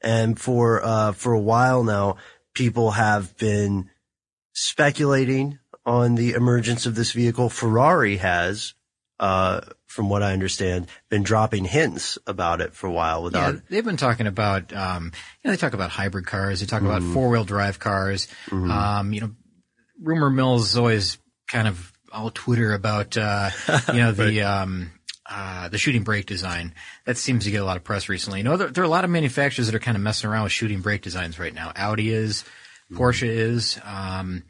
And 0.01 0.39
for, 0.39 0.83
uh, 0.83 1.11
for 1.13 1.33
a 1.33 1.39
while 1.39 1.83
now, 1.83 2.17
people 2.53 2.91
have 2.91 3.35
been 3.37 3.89
speculating 4.53 5.57
on 5.85 6.15
the 6.15 6.33
emergence 6.33 6.85
of 6.85 6.95
this 6.95 7.11
vehicle. 7.11 7.49
Ferrari 7.49 8.17
has, 8.17 8.73
uh, 9.19 9.61
from 9.87 10.09
what 10.09 10.23
I 10.23 10.33
understand, 10.33 10.87
been 11.09 11.23
dropping 11.23 11.65
hints 11.65 12.17
about 12.27 12.61
it 12.61 12.73
for 12.73 12.87
a 12.87 12.91
while 12.91 13.23
without. 13.23 13.53
Yeah, 13.53 13.59
they've 13.69 13.85
been 13.85 13.97
talking 13.97 14.27
about, 14.27 14.73
um, 14.73 15.05
you 15.05 15.47
know, 15.47 15.51
they 15.51 15.57
talk 15.57 15.73
about 15.73 15.89
hybrid 15.89 16.25
cars. 16.25 16.59
They 16.59 16.65
talk 16.65 16.81
about 16.81 17.01
four 17.13 17.29
wheel 17.29 17.45
drive 17.45 17.79
cars. 17.79 18.27
Um, 18.71 19.13
you 19.13 19.21
know, 19.21 19.31
rumor 20.01 20.29
mills 20.29 20.69
is 20.71 20.77
always 20.77 21.17
kind 21.47 21.67
of 21.67 21.93
all 22.11 22.29
Twitter 22.29 22.73
about, 22.73 23.15
uh, 23.17 23.49
you 23.87 23.99
know, 23.99 24.11
the, 24.13 24.41
um, 24.41 24.91
uh, 25.29 25.69
the 25.69 25.77
shooting 25.77 26.03
brake 26.03 26.25
design. 26.25 26.73
That 27.05 27.17
seems 27.17 27.45
to 27.45 27.51
get 27.51 27.61
a 27.61 27.65
lot 27.65 27.77
of 27.77 27.83
press 27.83 28.09
recently. 28.09 28.39
You 28.39 28.43
know, 28.43 28.57
there, 28.57 28.67
there 28.69 28.83
are 28.83 28.85
a 28.85 28.89
lot 28.89 29.05
of 29.05 29.09
manufacturers 29.09 29.67
that 29.67 29.75
are 29.75 29.79
kind 29.79 29.97
of 29.97 30.03
messing 30.03 30.29
around 30.29 30.43
with 30.43 30.51
shooting 30.51 30.81
brake 30.81 31.01
designs 31.01 31.39
right 31.39 31.53
now. 31.53 31.71
Audi 31.75 32.11
is, 32.11 32.43
Porsche 32.91 33.27
is, 33.27 33.79
um, 33.83 34.43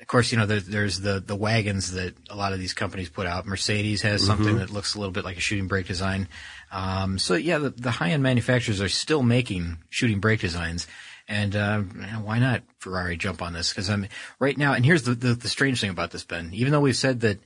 of 0.00 0.06
course, 0.06 0.30
you 0.30 0.38
know, 0.38 0.46
there, 0.46 0.60
there's 0.60 1.00
the, 1.00 1.18
the 1.18 1.34
wagons 1.34 1.92
that 1.92 2.14
a 2.30 2.36
lot 2.36 2.52
of 2.52 2.60
these 2.60 2.72
companies 2.72 3.08
put 3.08 3.26
out. 3.26 3.46
Mercedes 3.46 4.02
has 4.02 4.24
something 4.24 4.58
that 4.58 4.70
looks 4.70 4.94
a 4.94 4.98
little 4.98 5.12
bit 5.12 5.24
like 5.24 5.36
a 5.36 5.40
shooting 5.40 5.66
brake 5.66 5.86
design. 5.86 6.28
Um, 6.70 7.18
so 7.18 7.34
yeah, 7.34 7.58
the, 7.58 7.70
the 7.70 7.90
high-end 7.90 8.22
manufacturers 8.22 8.80
are 8.80 8.88
still 8.88 9.22
making 9.22 9.78
shooting 9.90 10.20
brake 10.20 10.40
designs. 10.40 10.86
And, 11.26 11.56
uh, 11.56 11.80
why 12.22 12.38
not 12.38 12.62
Ferrari 12.78 13.16
jump 13.16 13.42
on 13.42 13.52
this? 13.52 13.72
Cause 13.72 13.90
I'm 13.90 14.06
right 14.38 14.56
now, 14.56 14.72
and 14.72 14.84
here's 14.84 15.02
the, 15.02 15.14
the, 15.14 15.34
the 15.34 15.48
strange 15.48 15.80
thing 15.80 15.90
about 15.90 16.12
this, 16.12 16.24
Ben. 16.24 16.50
Even 16.54 16.72
though 16.72 16.80
we've 16.80 16.96
said 16.96 17.20
that, 17.20 17.38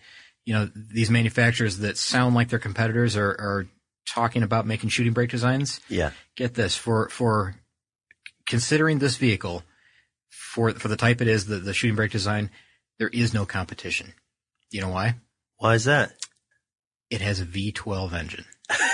you 0.45 0.53
know, 0.53 0.69
these 0.75 1.11
manufacturers 1.11 1.79
that 1.79 1.97
sound 1.97 2.35
like 2.35 2.49
their 2.49 2.59
competitors 2.59 3.17
are, 3.17 3.31
are 3.31 3.67
talking 4.07 4.43
about 4.43 4.67
making 4.67 4.91
shooting 4.91 5.13
brake 5.13 5.31
designs, 5.31 5.81
yeah. 5.89 6.11
get 6.37 6.55
this 6.55 6.77
for 6.77 7.09
for 7.09 7.55
considering 8.47 8.99
this 8.99 9.17
vehicle 9.17 9.63
for 10.53 10.71
for 10.73 10.89
the 10.89 10.97
type 10.97 11.21
it 11.21 11.29
is 11.29 11.47
the 11.47 11.57
the 11.57 11.73
shooting 11.75 11.97
brake 11.97 12.13
design 12.13 12.51
there 12.99 13.09
is 13.09 13.33
no 13.33 13.45
competition 13.47 14.13
you 14.71 14.81
know 14.81 14.89
why 14.91 15.15
Why 15.59 15.75
is 15.75 15.85
that? 15.85 16.13
it 17.11 17.21
has 17.21 17.41
a 17.41 17.45
v12 17.47 18.13
engine 18.13 18.45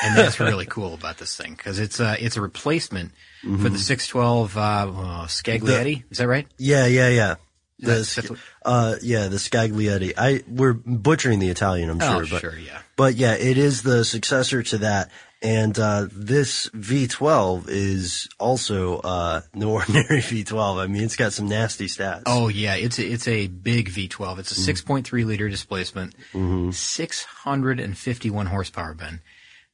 and 0.05 0.17
that's 0.17 0.41
really 0.41 0.67
cool 0.77 0.95
about 0.95 1.19
this 1.19 1.37
thing 1.37 1.55
because 1.55 1.79
it's 1.79 2.00
a 2.00 2.17
it's 2.25 2.37
a 2.37 2.41
replacement 2.41 3.12
for 3.43 3.69
the 3.69 3.79
612 3.79 4.57
uh 4.57 4.87
oh, 4.88 5.25
scaglietti 5.29 6.05
is 6.11 6.19
that 6.19 6.29
right 6.29 6.47
Yeah, 6.59 6.87
yeah, 6.87 7.09
yeah. 7.09 7.35
The, 7.81 7.87
That's- 7.87 8.09
sc- 8.09 8.17
that's 8.17 8.31
what- 8.31 8.38
uh, 8.65 8.97
yeah, 9.03 9.29
the 9.29 9.37
Scaglietti. 9.37 10.12
I, 10.19 10.43
we're 10.49 10.73
butchering 10.75 11.38
the 11.38 11.49
Italian, 11.49 11.88
I'm 11.91 12.03
oh 12.03 12.25
sure, 12.25 12.27
but, 12.29 12.41
sure 12.41 12.59
yeah 12.59 12.81
but 12.97 13.15
yeah, 13.15 13.35
it 13.35 13.57
is 13.57 13.83
the 13.83 14.05
successor 14.05 14.65
to 14.65 14.79
that. 14.79 15.11
And, 15.40 15.78
uh, 15.78 16.09
this 16.12 16.68
V12 16.71 17.66
is 17.68 18.28
also, 18.40 18.99
uh, 18.99 19.42
no 19.54 19.71
ordinary 19.75 20.21
V12. 20.21 20.83
I 20.83 20.87
mean, 20.88 21.04
it's 21.04 21.14
got 21.16 21.33
some 21.33 21.47
nasty 21.49 21.87
stats. 21.87 22.23
Oh 22.26 22.49
yeah, 22.49 22.75
it's 22.75 22.99
a, 22.99 23.07
it's 23.07 23.28
a 23.28 23.47
big 23.47 23.88
V12. 23.90 24.38
It's 24.40 24.52
a 24.68 24.73
6.3 24.73 25.25
liter 25.25 25.49
displacement, 25.49 26.14
651 26.75 28.47
horsepower. 28.47 28.95
Ben, 28.95 29.21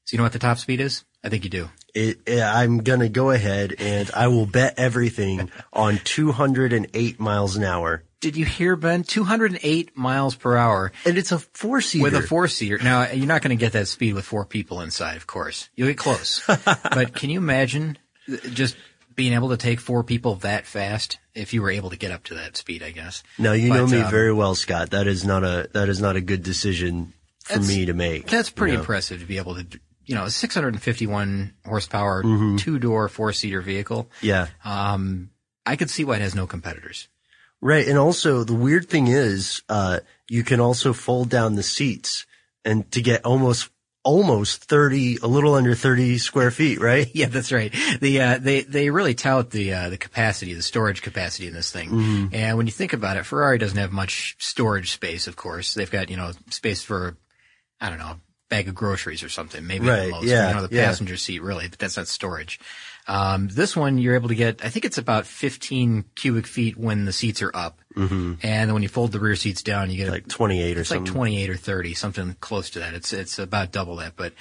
so 0.04 0.14
you 0.14 0.18
know 0.18 0.25
what 0.25 0.33
the 0.33 0.38
top 0.38 0.59
speed 0.59 0.80
is? 0.80 1.04
I 1.23 1.28
think 1.30 1.44
you 1.44 1.50
do. 1.50 1.71
It, 1.94 2.18
it- 2.26 2.42
I'm 2.42 2.78
gonna 2.78 3.09
go 3.09 3.30
ahead 3.30 3.75
and 3.78 4.11
I 4.14 4.28
will 4.28 4.47
bet 4.47 4.75
everything 4.78 5.50
on 5.73 5.99
208 6.04 7.18
miles 7.21 7.56
an 7.56 7.64
hour. 7.64 8.02
Did 8.25 8.37
you 8.38 8.47
hear 8.47 8.75
Ben? 8.75 9.02
208 9.02 9.99
miles 9.99 10.35
per 10.35 10.57
hour 10.57 10.93
And 11.04 11.19
it's 11.19 11.31
a 11.31 11.38
four 11.38 11.83
seater. 11.83 12.04
with 12.04 12.14
a 12.14 12.23
four 12.23 12.49
seater. 12.49 12.78
Now 12.83 13.11
you're 13.11 13.26
not 13.26 13.43
going 13.43 13.50
to 13.54 13.61
get 13.62 13.73
that 13.75 13.87
speed 13.87 14.14
with 14.14 14.25
four 14.25 14.47
people 14.47 14.81
inside, 14.81 15.19
of 15.19 15.26
course. 15.26 15.69
You'll 15.76 15.88
get 15.88 15.99
close, 15.99 16.43
but 16.47 17.14
can 17.14 17.28
you 17.28 17.38
imagine 17.38 17.99
just 18.54 18.76
being 19.14 19.35
able 19.35 19.50
to 19.50 19.59
take 19.59 19.78
four 19.78 20.02
people 20.04 20.37
that 20.37 20.64
fast 20.64 21.19
if 21.35 21.52
you 21.52 21.61
were 21.61 21.71
able 21.71 21.90
to 21.90 21.97
get 21.99 22.12
up 22.12 22.25
to 22.25 22.35
that 22.37 22.57
speed? 22.57 22.83
I 22.83 22.93
guess. 22.93 23.23
Now 23.38 23.52
you 23.52 23.69
know 23.69 23.87
me 23.87 24.00
um, 24.00 24.11
very 24.11 24.33
well, 24.33 24.54
Scott. 24.54 24.93
That 24.93 25.07
is 25.07 25.26
not 25.26 25.45
a 25.45 25.69
that 25.75 25.90
is 25.90 26.00
not 26.00 26.16
a 26.16 26.23
good 26.23 26.43
decision 26.43 27.12
for 27.45 27.59
me 27.61 27.85
to 27.85 27.93
make. 27.93 28.26
That's 28.28 28.49
pretty 28.49 28.73
you 28.73 28.78
know? 28.78 28.83
impressive 28.85 29.21
to 29.21 29.26
be 29.26 29.37
able 29.37 29.57
to, 29.57 29.66
you 30.07 30.14
know, 30.14 30.25
a 30.25 30.31
651 30.31 31.52
horsepower, 31.66 32.23
Mm-hmm. 32.23 32.57
two 32.57 32.78
door, 32.78 33.09
four 33.11 33.35
seater 33.35 33.61
vehicle. 33.61 34.11
Yeah, 34.23 34.47
Um, 34.64 35.28
I 35.66 35.76
could 35.76 35.90
see 35.90 36.04
why 36.04 36.16
it 36.16 36.23
has 36.23 36.35
no 36.35 36.47
competitors. 36.47 37.09
Right. 37.64 37.88
And 37.88 37.99
also, 37.99 38.44
the 38.44 38.54
weird 38.54 38.88
thing 38.88 39.09
is, 39.09 39.62
uh, 39.68 40.00
you 40.28 40.44
can 40.44 40.61
also 40.61 40.92
fold 40.92 41.30
down 41.30 41.56
the 41.56 41.62
seats 41.62 42.26
and 42.64 42.88
to 42.92 43.02
get 43.02 43.25
almost 43.25 43.71
almost 44.04 44.64
thirty, 44.64 45.16
a 45.16 45.26
little 45.26 45.54
under 45.54 45.75
thirty 45.75 46.18
square 46.18 46.50
feet. 46.50 46.80
Right? 46.80 47.11
Yeah, 47.14 47.26
that's 47.26 47.50
right. 47.50 47.75
The 48.00 48.21
uh, 48.21 48.38
they 48.38 48.61
they 48.61 48.90
really 48.90 49.14
tout 49.14 49.50
the 49.50 49.73
uh, 49.73 49.88
the 49.88 49.99
capacity, 49.99 50.54
the 50.54 50.62
storage 50.62 51.02
capacity 51.02 51.49
in 51.49 51.54
this 51.54 51.73
thing. 51.73 51.90
Mm-hmm. 51.90 52.35
And 52.35 52.56
when 52.56 52.66
you 52.66 52.73
think 52.73 52.92
about 52.92 53.16
it, 53.16 53.26
Ferrari 53.26 53.59
doesn't 53.59 53.78
have 53.78 53.92
much 53.92 54.37
storage 54.38 54.92
space. 54.92 55.26
Of 55.26 55.37
course, 55.37 55.75
they've 55.75 55.90
got 55.90 56.11
you 56.11 56.16
know 56.16 56.33
space 56.50 56.83
for 56.83 57.16
I 57.80 57.88
don't 57.88 57.99
know 57.99 58.21
bag 58.49 58.69
of 58.69 58.75
groceries 58.75 59.23
or 59.23 59.29
something, 59.29 59.67
maybe 59.67 59.87
Right, 59.89 60.05
the 60.05 60.11
most. 60.11 60.25
yeah, 60.25 60.49
you 60.49 60.55
know 60.55 60.67
the 60.67 60.75
yeah. 60.75 60.87
passenger 60.87 61.17
seat 61.17 61.43
really, 61.43 61.69
but 61.69 61.79
that's 61.79 61.97
not 61.97 62.09
storage. 62.09 62.61
Um, 63.07 63.49
this 63.49 63.77
one 63.77 63.99
you're 63.99 64.15
able 64.15 64.29
to 64.29 64.35
get. 64.35 64.65
I 64.65 64.71
think 64.71 64.85
it's 64.85 64.97
about 64.99 65.27
15 65.27 66.05
cubic 66.15 66.47
feet 66.47 66.77
when 66.77 67.05
the 67.05 67.13
seats 67.13 67.43
are 67.43 67.51
up, 67.55 67.81
mm-hmm. 67.95 68.35
and 68.43 68.69
then 68.69 68.73
when 68.73 68.83
you 68.83 68.89
fold 68.89 69.13
the 69.13 69.21
rear 69.21 69.37
seats 69.37 69.63
down, 69.63 69.91
you 69.91 69.97
get 69.99 70.11
Like 70.11 70.29
twenty 70.29 70.63
eight 70.63 70.79
or 70.79 70.83
it's 70.83 70.91
like 70.91 70.99
something. 70.99 71.15
28 71.15 71.51
or 71.51 71.57
30, 71.57 71.95
something 71.95 72.37
close 72.41 72.71
to 72.71 72.79
that. 72.79 72.95
It's, 72.95 73.13
it's 73.13 73.39
about 73.39 73.73
double 73.73 73.97
that, 73.97 74.15
but 74.17 74.33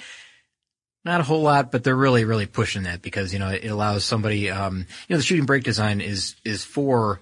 not 1.04 1.20
a 1.20 1.24
whole 1.24 1.42
lot, 1.42 1.70
but 1.70 1.84
they're 1.84 1.94
really, 1.94 2.24
really 2.24 2.46
pushing 2.46 2.84
that 2.84 3.02
because, 3.02 3.32
you 3.34 3.38
know, 3.38 3.50
it 3.50 3.66
allows 3.66 4.04
somebody, 4.04 4.50
um, 4.50 4.78
you 4.78 5.14
know, 5.14 5.18
the 5.18 5.22
shooting 5.22 5.44
brake 5.44 5.64
design 5.64 6.00
is, 6.00 6.36
is 6.44 6.64
for, 6.64 7.20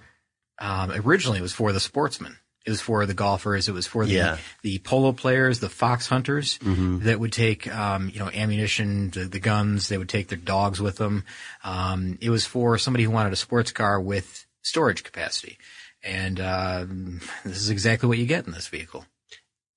um, 0.59 0.91
originally 0.91 1.39
it 1.39 1.41
was 1.41 1.51
for 1.51 1.73
the 1.73 1.81
sportsman. 1.81 2.37
It 2.65 2.69
was 2.69 2.81
for 2.81 3.05
the 3.05 3.13
golfers. 3.13 3.67
It 3.67 3.73
was 3.73 3.87
for 3.87 4.05
the, 4.05 4.13
Yeah. 4.13 4.37
the 4.61 4.79
polo 4.79 5.11
players, 5.11 5.59
the 5.59 5.69
fox 5.69 6.07
hunters 6.07 6.57
that 6.61 7.19
would 7.19 7.33
take, 7.33 7.67
um, 7.73 8.09
you 8.13 8.19
know, 8.19 8.29
ammunition, 8.29 9.09
the, 9.09 9.25
the 9.25 9.39
guns. 9.39 9.89
They 9.89 9.97
would 9.97 10.07
take 10.09 10.29
their 10.29 10.37
dogs 10.37 10.79
with 10.79 10.97
them. 10.97 11.25
Um, 11.63 12.17
it 12.21 12.29
was 12.29 12.45
for 12.45 12.77
somebody 12.77 13.03
who 13.03 13.11
wanted 13.11 13.33
a 13.33 13.37
sports 13.37 13.71
car 13.73 13.99
with 13.99 14.45
storage 14.61 15.03
capacity. 15.03 15.57
And, 16.03 16.39
um, 16.39 17.21
this 17.43 17.57
is 17.57 17.69
exactly 17.69 18.07
what 18.09 18.17
you 18.17 18.25
get 18.25 18.45
in 18.45 18.53
this 18.53 18.67
vehicle. 18.67 19.05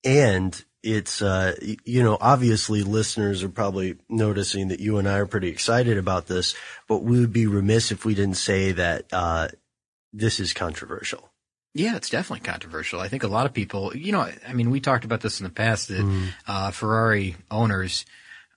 and 0.05 0.63
it's 0.83 1.21
uh 1.23 1.55
you 1.85 2.03
know 2.03 2.17
obviously 2.21 2.83
listeners 2.83 3.43
are 3.43 3.49
probably 3.49 3.97
noticing 4.07 4.67
that 4.67 4.79
you 4.79 4.99
and 4.99 5.09
I 5.09 5.17
are 5.17 5.25
pretty 5.25 5.49
excited 5.49 5.97
about 5.97 6.27
this 6.27 6.55
but 6.87 6.99
we 7.03 7.19
would 7.19 7.33
be 7.33 7.47
remiss 7.47 7.91
if 7.91 8.05
we 8.05 8.13
didn't 8.13 8.37
say 8.37 8.73
that 8.73 9.05
uh 9.11 9.47
this 10.13 10.39
is 10.39 10.53
controversial 10.53 11.31
Yeah, 11.77 11.95
it's 11.95 12.09
definitely 12.09 12.45
controversial. 12.49 12.99
I 12.99 13.07
think 13.07 13.23
a 13.23 13.27
lot 13.27 13.45
of 13.45 13.53
people, 13.53 13.95
you 13.95 14.11
know, 14.11 14.27
I 14.47 14.53
mean, 14.53 14.71
we 14.71 14.79
talked 14.79 15.05
about 15.05 15.21
this 15.21 15.39
in 15.39 15.43
the 15.43 15.49
past 15.51 15.87
that 15.89 16.31
uh, 16.47 16.71
Ferrari 16.71 17.35
owners 17.51 18.05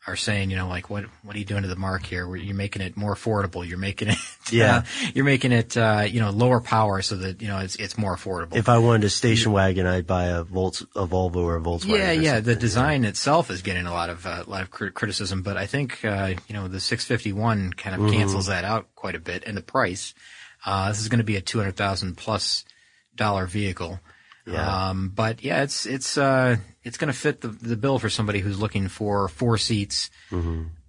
are 0.07 0.17
saying, 0.17 0.51
you 0.51 0.57
know, 0.57 0.67
like, 0.67 0.89
what 0.89 1.05
what 1.23 1.37
are 1.37 1.39
you 1.39 1.45
doing 1.45 1.61
to 1.63 1.69
the 1.69 1.77
marque 1.77 2.07
here? 2.07 2.35
You're 2.35 2.55
making 2.55 2.81
it 2.81 2.97
more 2.97 3.15
affordable. 3.15 3.69
You're 3.69 3.77
making 3.77 4.09
it, 4.09 4.17
Yeah. 4.51 4.77
uh, 4.79 4.83
you're 5.15 5.27
making 5.27 5.53
it, 5.53 5.77
uh, 5.77 6.05
you 6.09 6.21
know, 6.21 6.31
lower 6.31 6.63
power 6.63 7.03
so 7.03 7.17
that 7.17 7.43
you 7.43 7.49
know 7.49 7.59
it's 7.59 7.77
it's 7.77 7.99
more 7.99 8.17
affordable. 8.17 8.57
if 8.57 8.71
I 8.71 8.79
wanted 8.79 9.05
a 9.05 9.11
station 9.11 9.53
wagon 9.53 9.87
I'd 9.87 10.07
buy 10.07 10.25
a 10.29 10.43
Volt 10.43 10.81
a 10.97 11.07
Volvo 11.07 11.37
or 11.37 11.57
a 11.57 11.61
Volkswagen 11.61 11.99
yeah, 11.99 12.13
yeah. 12.13 12.41
The 12.41 12.57
design 12.57 13.05
itself 13.05 13.51
is 13.51 13.61
getting 13.61 13.85
a 13.87 13.93
lot 13.93 14.09
of 14.09 14.25
uh, 14.25 14.45
a 14.47 14.51
lot 14.51 14.63
of 14.63 14.71
criticism, 14.71 15.43
but 15.43 15.59
I 15.59 15.67
think 15.67 16.03
uh, 16.05 16.33
you 16.49 16.55
know 16.55 16.67
the 16.69 16.81
651 16.81 17.75
kind 17.75 18.01
of 18.03 18.11
cancels 18.11 18.47
that 18.47 18.65
out 18.65 18.87
quite 18.95 19.15
a 19.15 19.21
bit, 19.21 19.45
and 19.47 19.55
the 19.57 19.63
price. 19.63 20.15
Uh, 20.65 20.89
this 20.89 21.01
is 21.01 21.09
going 21.09 21.19
to 21.19 21.25
be 21.25 21.37
a 21.37 21.41
200,000 21.41 22.17
plus 22.19 22.65
dollar 23.21 23.47
vehicle. 23.47 24.01
Yeah. 24.47 24.89
Um, 24.89 25.13
but 25.15 25.45
yeah, 25.45 25.63
it's 25.63 25.85
it's 25.87 26.17
uh, 26.19 26.57
it's 26.83 26.97
going 26.97 27.13
to 27.13 27.17
fit 27.19 27.43
the 27.43 27.49
the 27.49 27.77
bill 27.77 27.99
for 27.99 28.09
somebody 28.09 28.41
who's 28.41 28.59
looking 28.59 28.89
for 28.89 29.29
four 29.29 29.59
seats, 29.59 30.11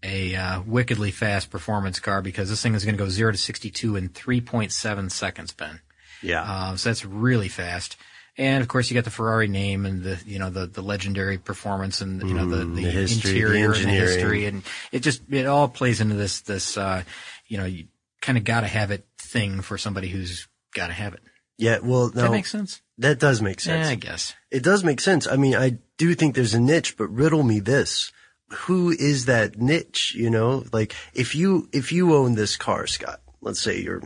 a 0.01 0.35
uh, 0.35 0.61
wickedly 0.65 1.11
fast 1.11 1.51
performance 1.51 1.99
car 1.99 2.21
because 2.21 2.49
this 2.49 2.63
thing 2.63 2.73
is 2.73 2.85
going 2.85 2.95
to 2.97 3.03
go 3.03 3.09
zero 3.09 3.31
to 3.31 3.37
62 3.37 3.97
in 3.97 4.09
3.7 4.09 5.11
seconds, 5.11 5.51
Ben. 5.53 5.79
yeah 6.23 6.41
Uh, 6.41 6.75
so 6.77 6.89
that's 6.89 7.05
really 7.05 7.49
fast. 7.49 7.97
And 8.37 8.61
of 8.63 8.69
course, 8.69 8.89
you 8.89 8.95
got 8.95 9.03
the 9.03 9.11
Ferrari 9.11 9.49
name 9.49 9.85
and 9.85 10.01
the 10.01 10.17
you 10.25 10.39
know 10.39 10.49
the 10.49 10.65
the 10.65 10.81
legendary 10.81 11.37
performance 11.37 11.99
and 12.01 12.21
you 12.23 12.33
know 12.33 12.47
the, 12.47 12.57
the, 12.57 12.65
Mm, 12.65 12.75
the 12.75 12.81
history, 12.81 13.31
the 13.31 13.37
interior 13.37 13.73
and 13.73 13.85
the 13.85 13.89
history 13.89 14.45
and 14.45 14.63
it 14.93 15.01
just 15.03 15.21
it 15.29 15.45
all 15.45 15.67
plays 15.67 15.99
into 15.99 16.15
this 16.15 16.39
this 16.41 16.77
uh, 16.77 17.03
you 17.47 17.57
know 17.57 17.65
you 17.65 17.87
kind 18.21 18.37
of 18.37 18.45
got 18.45 18.61
to 18.61 18.67
have 18.67 18.91
it 18.91 19.05
thing 19.17 19.61
for 19.61 19.77
somebody 19.77 20.07
who's 20.07 20.47
got 20.73 20.87
to 20.87 20.93
have 20.93 21.13
it. 21.13 21.21
Yeah 21.61 21.79
well 21.81 22.11
no 22.13 22.23
that 22.23 22.31
make 22.31 22.45
sense? 22.45 22.81
that 22.97 23.19
does 23.19 23.41
make 23.41 23.59
sense 23.59 23.87
Yeah, 23.87 23.91
I 23.91 23.95
guess. 23.95 24.35
It 24.51 24.63
does 24.63 24.83
make 24.83 24.99
sense. 25.01 25.27
I 25.27 25.35
mean, 25.37 25.55
I 25.55 25.79
do 25.97 26.13
think 26.13 26.35
there's 26.35 26.53
a 26.53 26.59
niche, 26.59 26.97
but 26.97 27.07
riddle 27.07 27.43
me 27.43 27.59
this. 27.59 28.11
Who 28.49 28.91
is 28.91 29.25
that 29.25 29.57
niche? 29.57 30.13
You 30.15 30.29
know, 30.29 30.65
like 30.71 30.93
if 31.13 31.33
you, 31.35 31.69
if 31.71 31.91
you 31.91 32.13
own 32.13 32.35
this 32.35 32.57
car, 32.57 32.85
Scott, 32.85 33.21
let's 33.41 33.61
say 33.61 33.79
you're, 33.79 34.03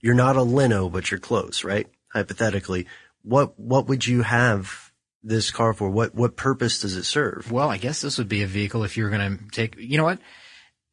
you're 0.00 0.14
not 0.14 0.36
a 0.36 0.42
Leno, 0.42 0.88
but 0.88 1.10
you're 1.10 1.20
close, 1.20 1.64
right? 1.64 1.88
Hypothetically, 2.12 2.86
what, 3.22 3.58
what 3.58 3.88
would 3.88 4.06
you 4.06 4.22
have 4.22 4.92
this 5.22 5.50
car 5.50 5.74
for? 5.74 5.90
What, 5.90 6.14
what 6.14 6.36
purpose 6.36 6.80
does 6.80 6.96
it 6.96 7.04
serve? 7.04 7.50
Well, 7.50 7.68
I 7.68 7.76
guess 7.76 8.00
this 8.00 8.18
would 8.18 8.28
be 8.28 8.42
a 8.42 8.46
vehicle 8.46 8.84
if 8.84 8.96
you 8.96 9.04
were 9.04 9.10
going 9.10 9.38
to 9.38 9.44
take. 9.50 9.76
You 9.78 9.98
know 9.98 10.04
what? 10.04 10.20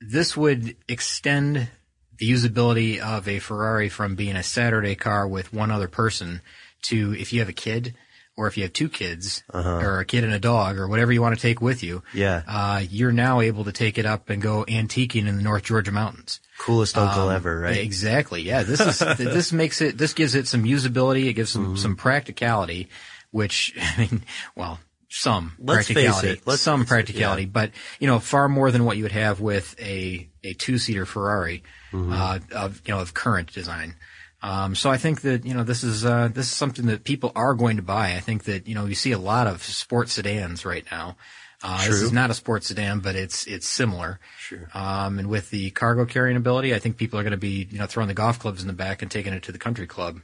This 0.02 0.36
would 0.36 0.76
extend 0.88 1.70
the 2.20 2.30
usability 2.30 3.00
of 3.00 3.28
a 3.28 3.40
Ferrari 3.40 3.90
from 3.90 4.16
being 4.16 4.36
a 4.36 4.44
Saturday 4.44 4.96
car 4.96 5.28
with 5.28 5.54
one 5.54 5.72
other 5.72 5.88
person 5.88 6.42
to 6.84 7.14
if 7.18 7.34
you 7.34 7.40
have 7.40 7.50
a 7.50 7.54
kid 7.54 7.96
or 8.38 8.48
if 8.48 8.56
you 8.56 8.64
have 8.64 8.72
two 8.72 8.88
kids 8.88 9.44
or 9.54 10.00
a 10.00 10.06
kid 10.06 10.24
and 10.24 10.32
a 10.34 10.40
dog 10.40 10.78
or 10.78 10.88
whatever 10.88 11.12
you 11.12 11.22
want 11.22 11.36
to 11.36 11.42
take 11.42 11.60
with 11.60 11.84
you, 11.84 11.98
Uh-huh. 11.98 12.18
Yeah. 12.18 12.42
uh, 12.48 12.80
you're 12.90 13.12
now 13.12 13.42
able 13.42 13.66
to 13.66 13.74
take 13.74 13.98
it 13.98 14.06
up 14.06 14.30
and 14.30 14.42
go 14.42 14.64
antiquing 14.66 15.28
in 15.28 15.36
the 15.36 15.44
North 15.44 15.64
Georgia 15.64 15.92
mountains. 15.92 16.40
Coolest 16.58 16.98
uncle 16.98 17.28
Um, 17.30 17.36
ever, 17.36 17.60
right? 17.60 17.78
Exactly. 17.78 18.42
Yeah. 18.42 18.64
This 18.64 18.80
is 18.80 19.00
this 19.18 19.52
makes 19.52 19.82
it. 19.82 19.98
This 19.98 20.14
gives 20.14 20.36
it 20.36 20.48
some 20.48 20.64
usability. 20.64 21.26
It 21.28 21.34
gives 21.34 21.52
some 21.52 21.66
Mm-hmm. 21.66 21.76
some 21.76 21.96
practicality, 21.98 22.88
which 23.32 23.74
I 23.82 23.98
mean, 24.10 24.24
well, 24.56 24.80
some 25.10 25.54
Let's 25.60 25.88
practicality, 25.88 26.42
some 26.56 26.82
it, 26.82 26.88
practicality, 26.88 27.46
but 27.46 27.72
you 28.00 28.08
know, 28.08 28.20
far 28.20 28.48
more 28.48 28.72
than 28.72 28.86
what 28.86 28.96
you 28.98 29.04
would 29.04 29.12
have 29.12 29.40
with 29.42 29.76
a 29.80 30.30
a 30.44 30.54
two 30.54 30.78
seater 30.78 31.06
Ferrari 31.06 31.64
Mm-hmm. 31.92 32.14
uh, 32.14 32.40
of 32.56 32.82
you 32.86 32.94
know 32.94 33.00
of 33.00 33.16
current 33.16 33.52
design. 33.52 33.96
Um, 34.44 34.76
so 34.76 34.92
I 34.92 34.98
think 34.98 35.22
that 35.22 35.44
you 35.44 35.56
know 35.56 35.64
this 35.64 35.84
is 35.84 36.06
uh, 36.06 36.30
this 36.32 36.46
is 36.46 36.52
something 36.52 36.86
that 36.86 37.04
people 37.04 37.32
are 37.36 37.56
going 37.56 37.78
to 37.78 37.82
buy. 37.82 38.14
I 38.14 38.20
think 38.20 38.44
that 38.44 38.68
you 38.68 38.76
know 38.76 38.86
you 38.86 38.94
see 38.94 39.12
a 39.12 39.18
lot 39.18 39.48
of 39.48 39.64
sports 39.64 40.14
sedans 40.14 40.66
right 40.66 40.86
now. 40.92 41.18
Uh, 41.62 41.84
this 41.86 42.02
is 42.02 42.14
not 42.14 42.30
a 42.30 42.34
sports 42.34 42.68
sedan, 42.68 43.00
but 43.00 43.16
it's 43.16 43.48
it's 43.48 43.68
similar. 43.68 44.20
Sure. 44.38 44.70
Um, 44.74 45.20
and 45.20 45.30
with 45.30 45.50
the 45.50 45.72
cargo 45.72 46.06
carrying 46.06 46.38
ability, 46.38 46.74
I 46.76 46.80
think 46.80 46.98
people 46.98 47.20
are 47.20 47.24
going 47.24 47.32
to 47.32 47.38
be 47.38 47.68
you 47.72 47.80
know 47.80 47.88
throwing 47.88 48.08
the 48.08 48.14
golf 48.14 48.38
clubs 48.40 48.62
in 48.62 48.68
the 48.68 48.74
back 48.74 49.02
and 49.02 49.10
taking 49.10 49.34
it 49.34 49.44
to 49.44 49.52
the 49.52 49.58
country 49.58 49.88
club. 49.88 50.22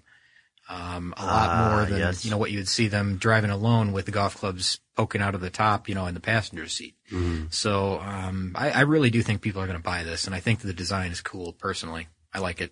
Um, 0.67 1.13
a 1.15 1.23
lot 1.25 1.49
Ah, 1.49 1.75
more 1.75 1.85
than 1.85 1.99
yes. 1.99 2.25
you 2.25 2.31
know 2.31 2.37
what 2.37 2.49
you 2.49 2.57
would 2.57 2.67
see 2.67 2.87
them 2.87 3.17
driving 3.17 3.51
alone 3.51 3.91
with 3.91 4.05
the 4.05 4.11
golf 4.11 4.35
clubs 4.37 4.79
poking 4.95 5.21
out 5.21 5.35
of 5.35 5.41
the 5.41 5.51
top, 5.51 5.87
you 5.87 5.93
know, 5.93 6.07
in 6.07 6.15
the 6.15 6.19
passenger 6.19 6.67
seat. 6.67 6.95
Mm-hmm. 7.11 7.45
So 7.51 7.99
um, 7.99 8.53
I, 8.55 8.71
I 8.71 8.81
really 8.81 9.11
do 9.11 9.21
think 9.21 9.41
people 9.41 9.61
are 9.61 9.67
going 9.67 9.77
to 9.77 9.83
buy 9.83 10.03
this, 10.03 10.25
and 10.25 10.33
I 10.35 10.39
think 10.39 10.59
the 10.61 10.73
design 10.73 11.11
is 11.11 11.21
cool. 11.21 11.53
Personally, 11.53 12.07
I 12.33 12.39
like 12.39 12.61
it. 12.61 12.71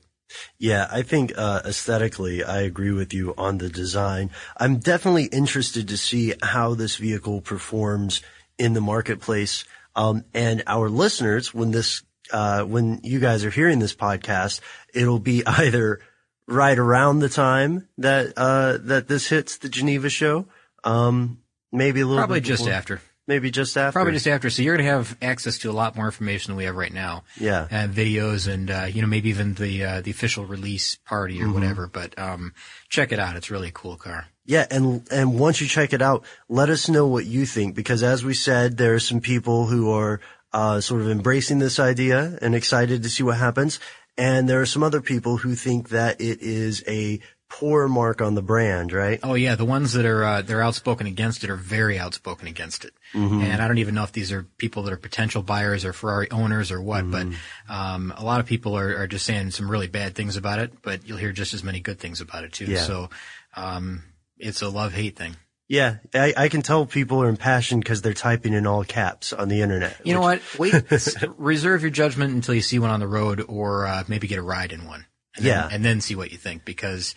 Yeah, 0.57 0.87
I 0.91 1.03
think 1.03 1.33
uh, 1.37 1.61
aesthetically, 1.65 2.43
I 2.43 2.61
agree 2.61 2.91
with 2.91 3.13
you 3.13 3.35
on 3.37 3.59
the 3.59 3.69
design. 3.69 4.31
I'm 4.57 4.77
definitely 4.77 5.25
interested 5.25 5.87
to 5.89 5.97
see 5.97 6.33
how 6.41 6.73
this 6.73 6.95
vehicle 6.95 7.41
performs 7.41 8.21
in 8.57 8.73
the 8.73 8.81
marketplace. 8.81 9.65
Um, 9.95 10.23
and 10.33 10.63
our 10.65 10.89
listeners, 10.89 11.53
when 11.53 11.69
this, 11.69 12.01
uh, 12.31 12.63
when 12.63 13.01
you 13.03 13.19
guys 13.19 13.45
are 13.45 13.51
hearing 13.51 13.77
this 13.77 13.93
podcast, 13.93 14.61
it'll 14.95 15.19
be 15.19 15.43
either 15.45 15.99
right 16.47 16.77
around 16.77 17.19
the 17.19 17.29
time 17.29 17.87
that 17.97 18.33
uh, 18.37 18.77
that 18.81 19.07
this 19.07 19.27
hits 19.29 19.57
the 19.57 19.69
Geneva 19.69 20.09
show, 20.09 20.45
um, 20.83 21.39
maybe 21.71 22.01
a 22.01 22.05
little 22.05 22.19
Probably 22.21 22.39
bit 22.41 22.47
just 22.47 22.63
before- 22.63 22.73
after. 22.77 23.01
maybe 23.27 23.49
just 23.51 23.77
after, 23.77 23.93
Probably 23.93 24.13
just 24.13 24.27
after. 24.27 24.49
So 24.49 24.61
you're 24.61 24.75
going 24.75 24.85
to 24.85 24.91
have 24.93 25.17
access 25.21 25.57
to 25.59 25.71
a 25.71 25.73
lot 25.73 25.95
more 25.95 26.05
information 26.05 26.51
than 26.51 26.57
we 26.57 26.65
have 26.65 26.75
right 26.75 26.91
now. 26.93 27.23
Yeah. 27.39 27.67
And 27.71 27.93
videos 27.93 28.51
and, 28.51 28.69
uh, 28.69 28.87
you 28.91 29.01
know, 29.01 29.07
maybe 29.07 29.29
even 29.29 29.53
the, 29.53 29.85
uh, 29.85 30.01
the 30.01 30.11
official 30.11 30.45
release 30.45 30.97
party 31.05 31.37
Mm-hmm. 31.39 31.51
or 31.51 31.53
whatever. 31.53 31.87
But, 31.87 32.19
um, 32.19 32.53
check 32.89 33.13
it 33.13 33.19
out. 33.19 33.37
It's 33.37 33.49
really 33.49 33.69
a 33.69 33.71
cool 33.71 33.95
car. 33.95 34.25
Yeah, 34.45 34.67
and 34.69 35.07
and 35.09 35.39
once 35.39 35.61
you 35.61 35.67
check 35.67 35.93
it 35.93 36.01
out, 36.01 36.25
let 36.49 36.69
us 36.69 36.89
know 36.89 37.07
what 37.07 37.25
you 37.25 37.45
think 37.45 37.75
because 37.75 38.03
as 38.03 38.25
we 38.25 38.33
said, 38.33 38.75
there 38.75 38.93
are 38.93 38.99
some 38.99 39.21
people 39.21 39.67
who 39.67 39.89
are 39.91 40.19
uh, 40.51 40.81
sort 40.81 40.99
of 40.99 41.09
embracing 41.09 41.59
this 41.59 41.79
idea 41.79 42.37
and 42.41 42.53
excited 42.53 43.03
to 43.03 43.09
see 43.09 43.23
what 43.23 43.37
happens, 43.37 43.79
and 44.17 44.47
there 44.47 44.61
are 44.61 44.65
some 44.65 44.83
other 44.83 45.01
people 45.01 45.37
who 45.37 45.55
think 45.55 45.89
that 45.89 46.21
it 46.21 46.41
is 46.41 46.83
a 46.87 47.19
poor 47.49 47.87
mark 47.87 48.19
on 48.19 48.33
the 48.33 48.41
brand, 48.41 48.91
right? 48.91 49.19
Oh 49.21 49.35
yeah, 49.35 49.53
the 49.53 49.65
ones 49.65 49.93
that 49.93 50.05
are 50.05 50.23
uh, 50.23 50.41
they're 50.41 50.63
outspoken 50.63 51.05
against 51.05 51.43
it 51.43 51.51
are 51.51 51.55
very 51.55 51.99
outspoken 51.99 52.47
against 52.47 52.83
it. 52.83 52.93
Mm-hmm. 53.13 53.41
And 53.41 53.61
I 53.61 53.67
don't 53.67 53.77
even 53.77 53.93
know 53.93 54.03
if 54.03 54.11
these 54.11 54.31
are 54.31 54.43
people 54.57 54.81
that 54.83 54.93
are 54.93 54.97
potential 54.97 55.43
buyers 55.43 55.85
or 55.85 55.93
Ferrari 55.93 56.31
owners 56.31 56.71
or 56.71 56.81
what, 56.81 57.03
Mm-hmm. 57.03 57.33
but 57.67 57.73
um, 57.73 58.13
a 58.17 58.23
lot 58.25 58.39
of 58.39 58.47
people 58.47 58.75
are, 58.75 58.97
are 58.97 59.07
just 59.07 59.25
saying 59.25 59.51
some 59.51 59.69
really 59.69 59.87
bad 59.87 60.15
things 60.15 60.35
about 60.35 60.57
it. 60.59 60.81
But 60.81 61.07
you'll 61.07 61.19
hear 61.19 61.31
just 61.31 61.53
as 61.53 61.63
many 61.63 61.79
good 61.79 61.99
things 61.99 62.21
about 62.21 62.43
it 62.43 62.53
too. 62.53 62.65
Yeah. 62.65 62.79
So 62.79 63.09
um, 63.55 64.03
it's 64.39 64.63
a 64.63 64.69
love 64.69 64.93
hate 64.93 65.15
thing. 65.15 65.35
Yeah, 65.69 65.97
I, 66.13 66.33
I 66.35 66.49
can 66.49 66.61
tell 66.61 66.85
people 66.85 67.21
are 67.23 67.29
impassioned 67.29 67.83
because 67.83 68.01
they're 68.01 68.13
typing 68.13 68.53
in 68.53 68.67
all 68.67 68.83
caps 68.83 69.31
on 69.33 69.47
the 69.47 69.61
internet. 69.61 69.97
You 70.03 70.13
know 70.13 70.21
what? 70.21 70.41
Wait, 70.59 70.73
reserve 71.37 71.81
your 71.81 71.89
judgment 71.91 72.33
until 72.33 72.53
you 72.53 72.61
see 72.61 72.79
one 72.79 72.89
on 72.89 72.99
the 72.99 73.07
road 73.07 73.43
or 73.47 73.87
uh, 73.87 74.03
maybe 74.07 74.27
get 74.27 74.39
a 74.39 74.43
ride 74.43 74.71
in 74.71 74.85
one. 74.85 75.05
And 75.35 75.45
Yeah. 75.45 75.63
Then, 75.63 75.71
and 75.71 75.85
then 75.85 76.01
see 76.01 76.15
what 76.15 76.31
you 76.31 76.37
think 76.37 76.65
because 76.65 77.15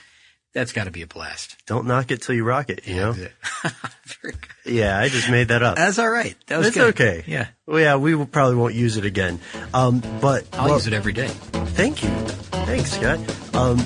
that's 0.54 0.72
got 0.72 0.84
to 0.84 0.90
be 0.90 1.02
a 1.02 1.06
blast. 1.06 1.56
Don't 1.66 1.86
knock 1.86 2.10
it 2.10 2.22
till 2.22 2.34
you 2.34 2.44
rock 2.44 2.70
it. 2.70 2.86
You 2.86 2.96
know? 2.96 3.12
Very 4.22 4.32
good. 4.32 4.72
Yeah, 4.72 4.98
I 4.98 5.08
just 5.08 5.28
made 5.28 5.48
that 5.48 5.62
up. 5.62 5.76
That's 5.76 5.98
all 5.98 6.08
right. 6.08 6.34
That 6.46 6.58
was 6.58 6.68
It's 6.68 6.76
good. 6.76 6.94
okay. 6.94 7.24
Yeah. 7.26 7.48
Well, 7.66 7.80
yeah, 7.80 7.96
we 7.96 8.14
will, 8.14 8.26
probably 8.26 8.56
won't 8.56 8.74
use 8.74 8.96
it 8.96 9.04
again. 9.04 9.38
Um, 9.74 10.00
but 10.20 10.46
I'll 10.54 10.66
well, 10.66 10.74
use 10.76 10.86
it 10.86 10.92
every 10.92 11.12
day. 11.12 11.28
Thank 11.28 12.02
you. 12.02 12.08
Thanks, 12.08 12.92
Scott. 12.92 13.18
Um, 13.54 13.78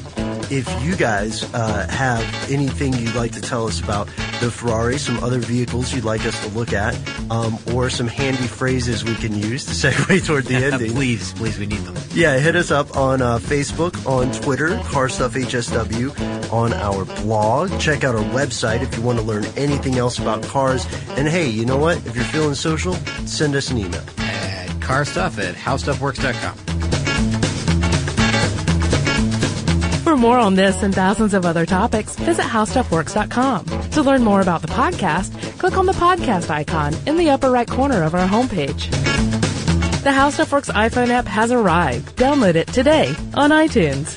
if 0.50 0.82
you 0.82 0.96
guys 0.96 1.42
uh, 1.54 1.86
have 1.88 2.22
anything 2.50 2.92
you'd 2.94 3.14
like 3.14 3.32
to 3.32 3.40
tell 3.40 3.66
us 3.66 3.80
about 3.80 4.06
the 4.40 4.50
Ferrari, 4.50 4.98
some 4.98 5.22
other 5.22 5.38
vehicles 5.38 5.92
you'd 5.92 6.04
like 6.04 6.24
us 6.26 6.38
to 6.44 6.48
look 6.56 6.72
at, 6.72 6.96
um, 7.30 7.58
or 7.74 7.90
some 7.90 8.06
handy 8.06 8.46
phrases 8.46 9.04
we 9.04 9.14
can 9.16 9.36
use 9.36 9.64
to 9.66 9.70
segue 9.90 10.24
toward 10.26 10.44
the 10.46 10.54
ending, 10.64 10.92
please, 10.92 11.32
please, 11.34 11.58
we 11.58 11.66
need 11.66 11.78
them. 11.80 11.96
yeah, 12.12 12.38
hit 12.38 12.56
us 12.56 12.70
up 12.70 12.96
on 12.96 13.22
uh, 13.22 13.38
Facebook, 13.38 14.06
on 14.06 14.32
Twitter, 14.32 14.78
Car 14.84 15.08
Stuff 15.08 15.34
HSW, 15.34 16.52
on 16.52 16.72
our 16.72 17.04
blog. 17.22 17.78
Check 17.78 18.02
out 18.04 18.14
our 18.14 18.24
website 18.24 18.82
if 18.82 18.96
you 18.96 19.02
want 19.02 19.18
to 19.18 19.24
learn 19.24 19.44
anything 19.56 19.96
else 19.98 20.18
about 20.18 20.42
cars. 20.42 20.86
And 21.10 21.28
hey, 21.28 21.48
you 21.48 21.64
know 21.64 21.76
what? 21.76 21.98
If 22.06 22.16
you're 22.16 22.24
feeling 22.24 22.54
social, 22.54 22.94
send 23.26 23.54
us 23.54 23.70
an 23.70 23.78
email. 23.78 24.02
At 24.18 24.80
car 24.80 25.04
stuff 25.04 25.38
at 25.38 25.54
howstuffworks.com. 25.54 26.69
more 30.20 30.38
on 30.38 30.54
this 30.54 30.82
and 30.82 30.94
thousands 30.94 31.34
of 31.34 31.46
other 31.46 31.64
topics, 31.64 32.14
visit 32.16 32.44
howstuffworks.com. 32.44 33.64
To 33.90 34.02
learn 34.02 34.22
more 34.22 34.40
about 34.40 34.60
the 34.62 34.68
podcast, 34.68 35.58
click 35.58 35.76
on 35.76 35.86
the 35.86 35.92
podcast 35.92 36.50
icon 36.50 36.94
in 37.06 37.16
the 37.16 37.30
upper 37.30 37.50
right 37.50 37.68
corner 37.68 38.02
of 38.02 38.14
our 38.14 38.28
homepage. 38.28 38.90
The 40.02 40.12
How 40.12 40.30
Stuff 40.30 40.52
Works 40.52 40.70
iPhone 40.70 41.08
app 41.08 41.26
has 41.26 41.50
arrived. 41.50 42.16
Download 42.16 42.54
it 42.54 42.68
today 42.68 43.08
on 43.34 43.50
iTunes. 43.50 44.16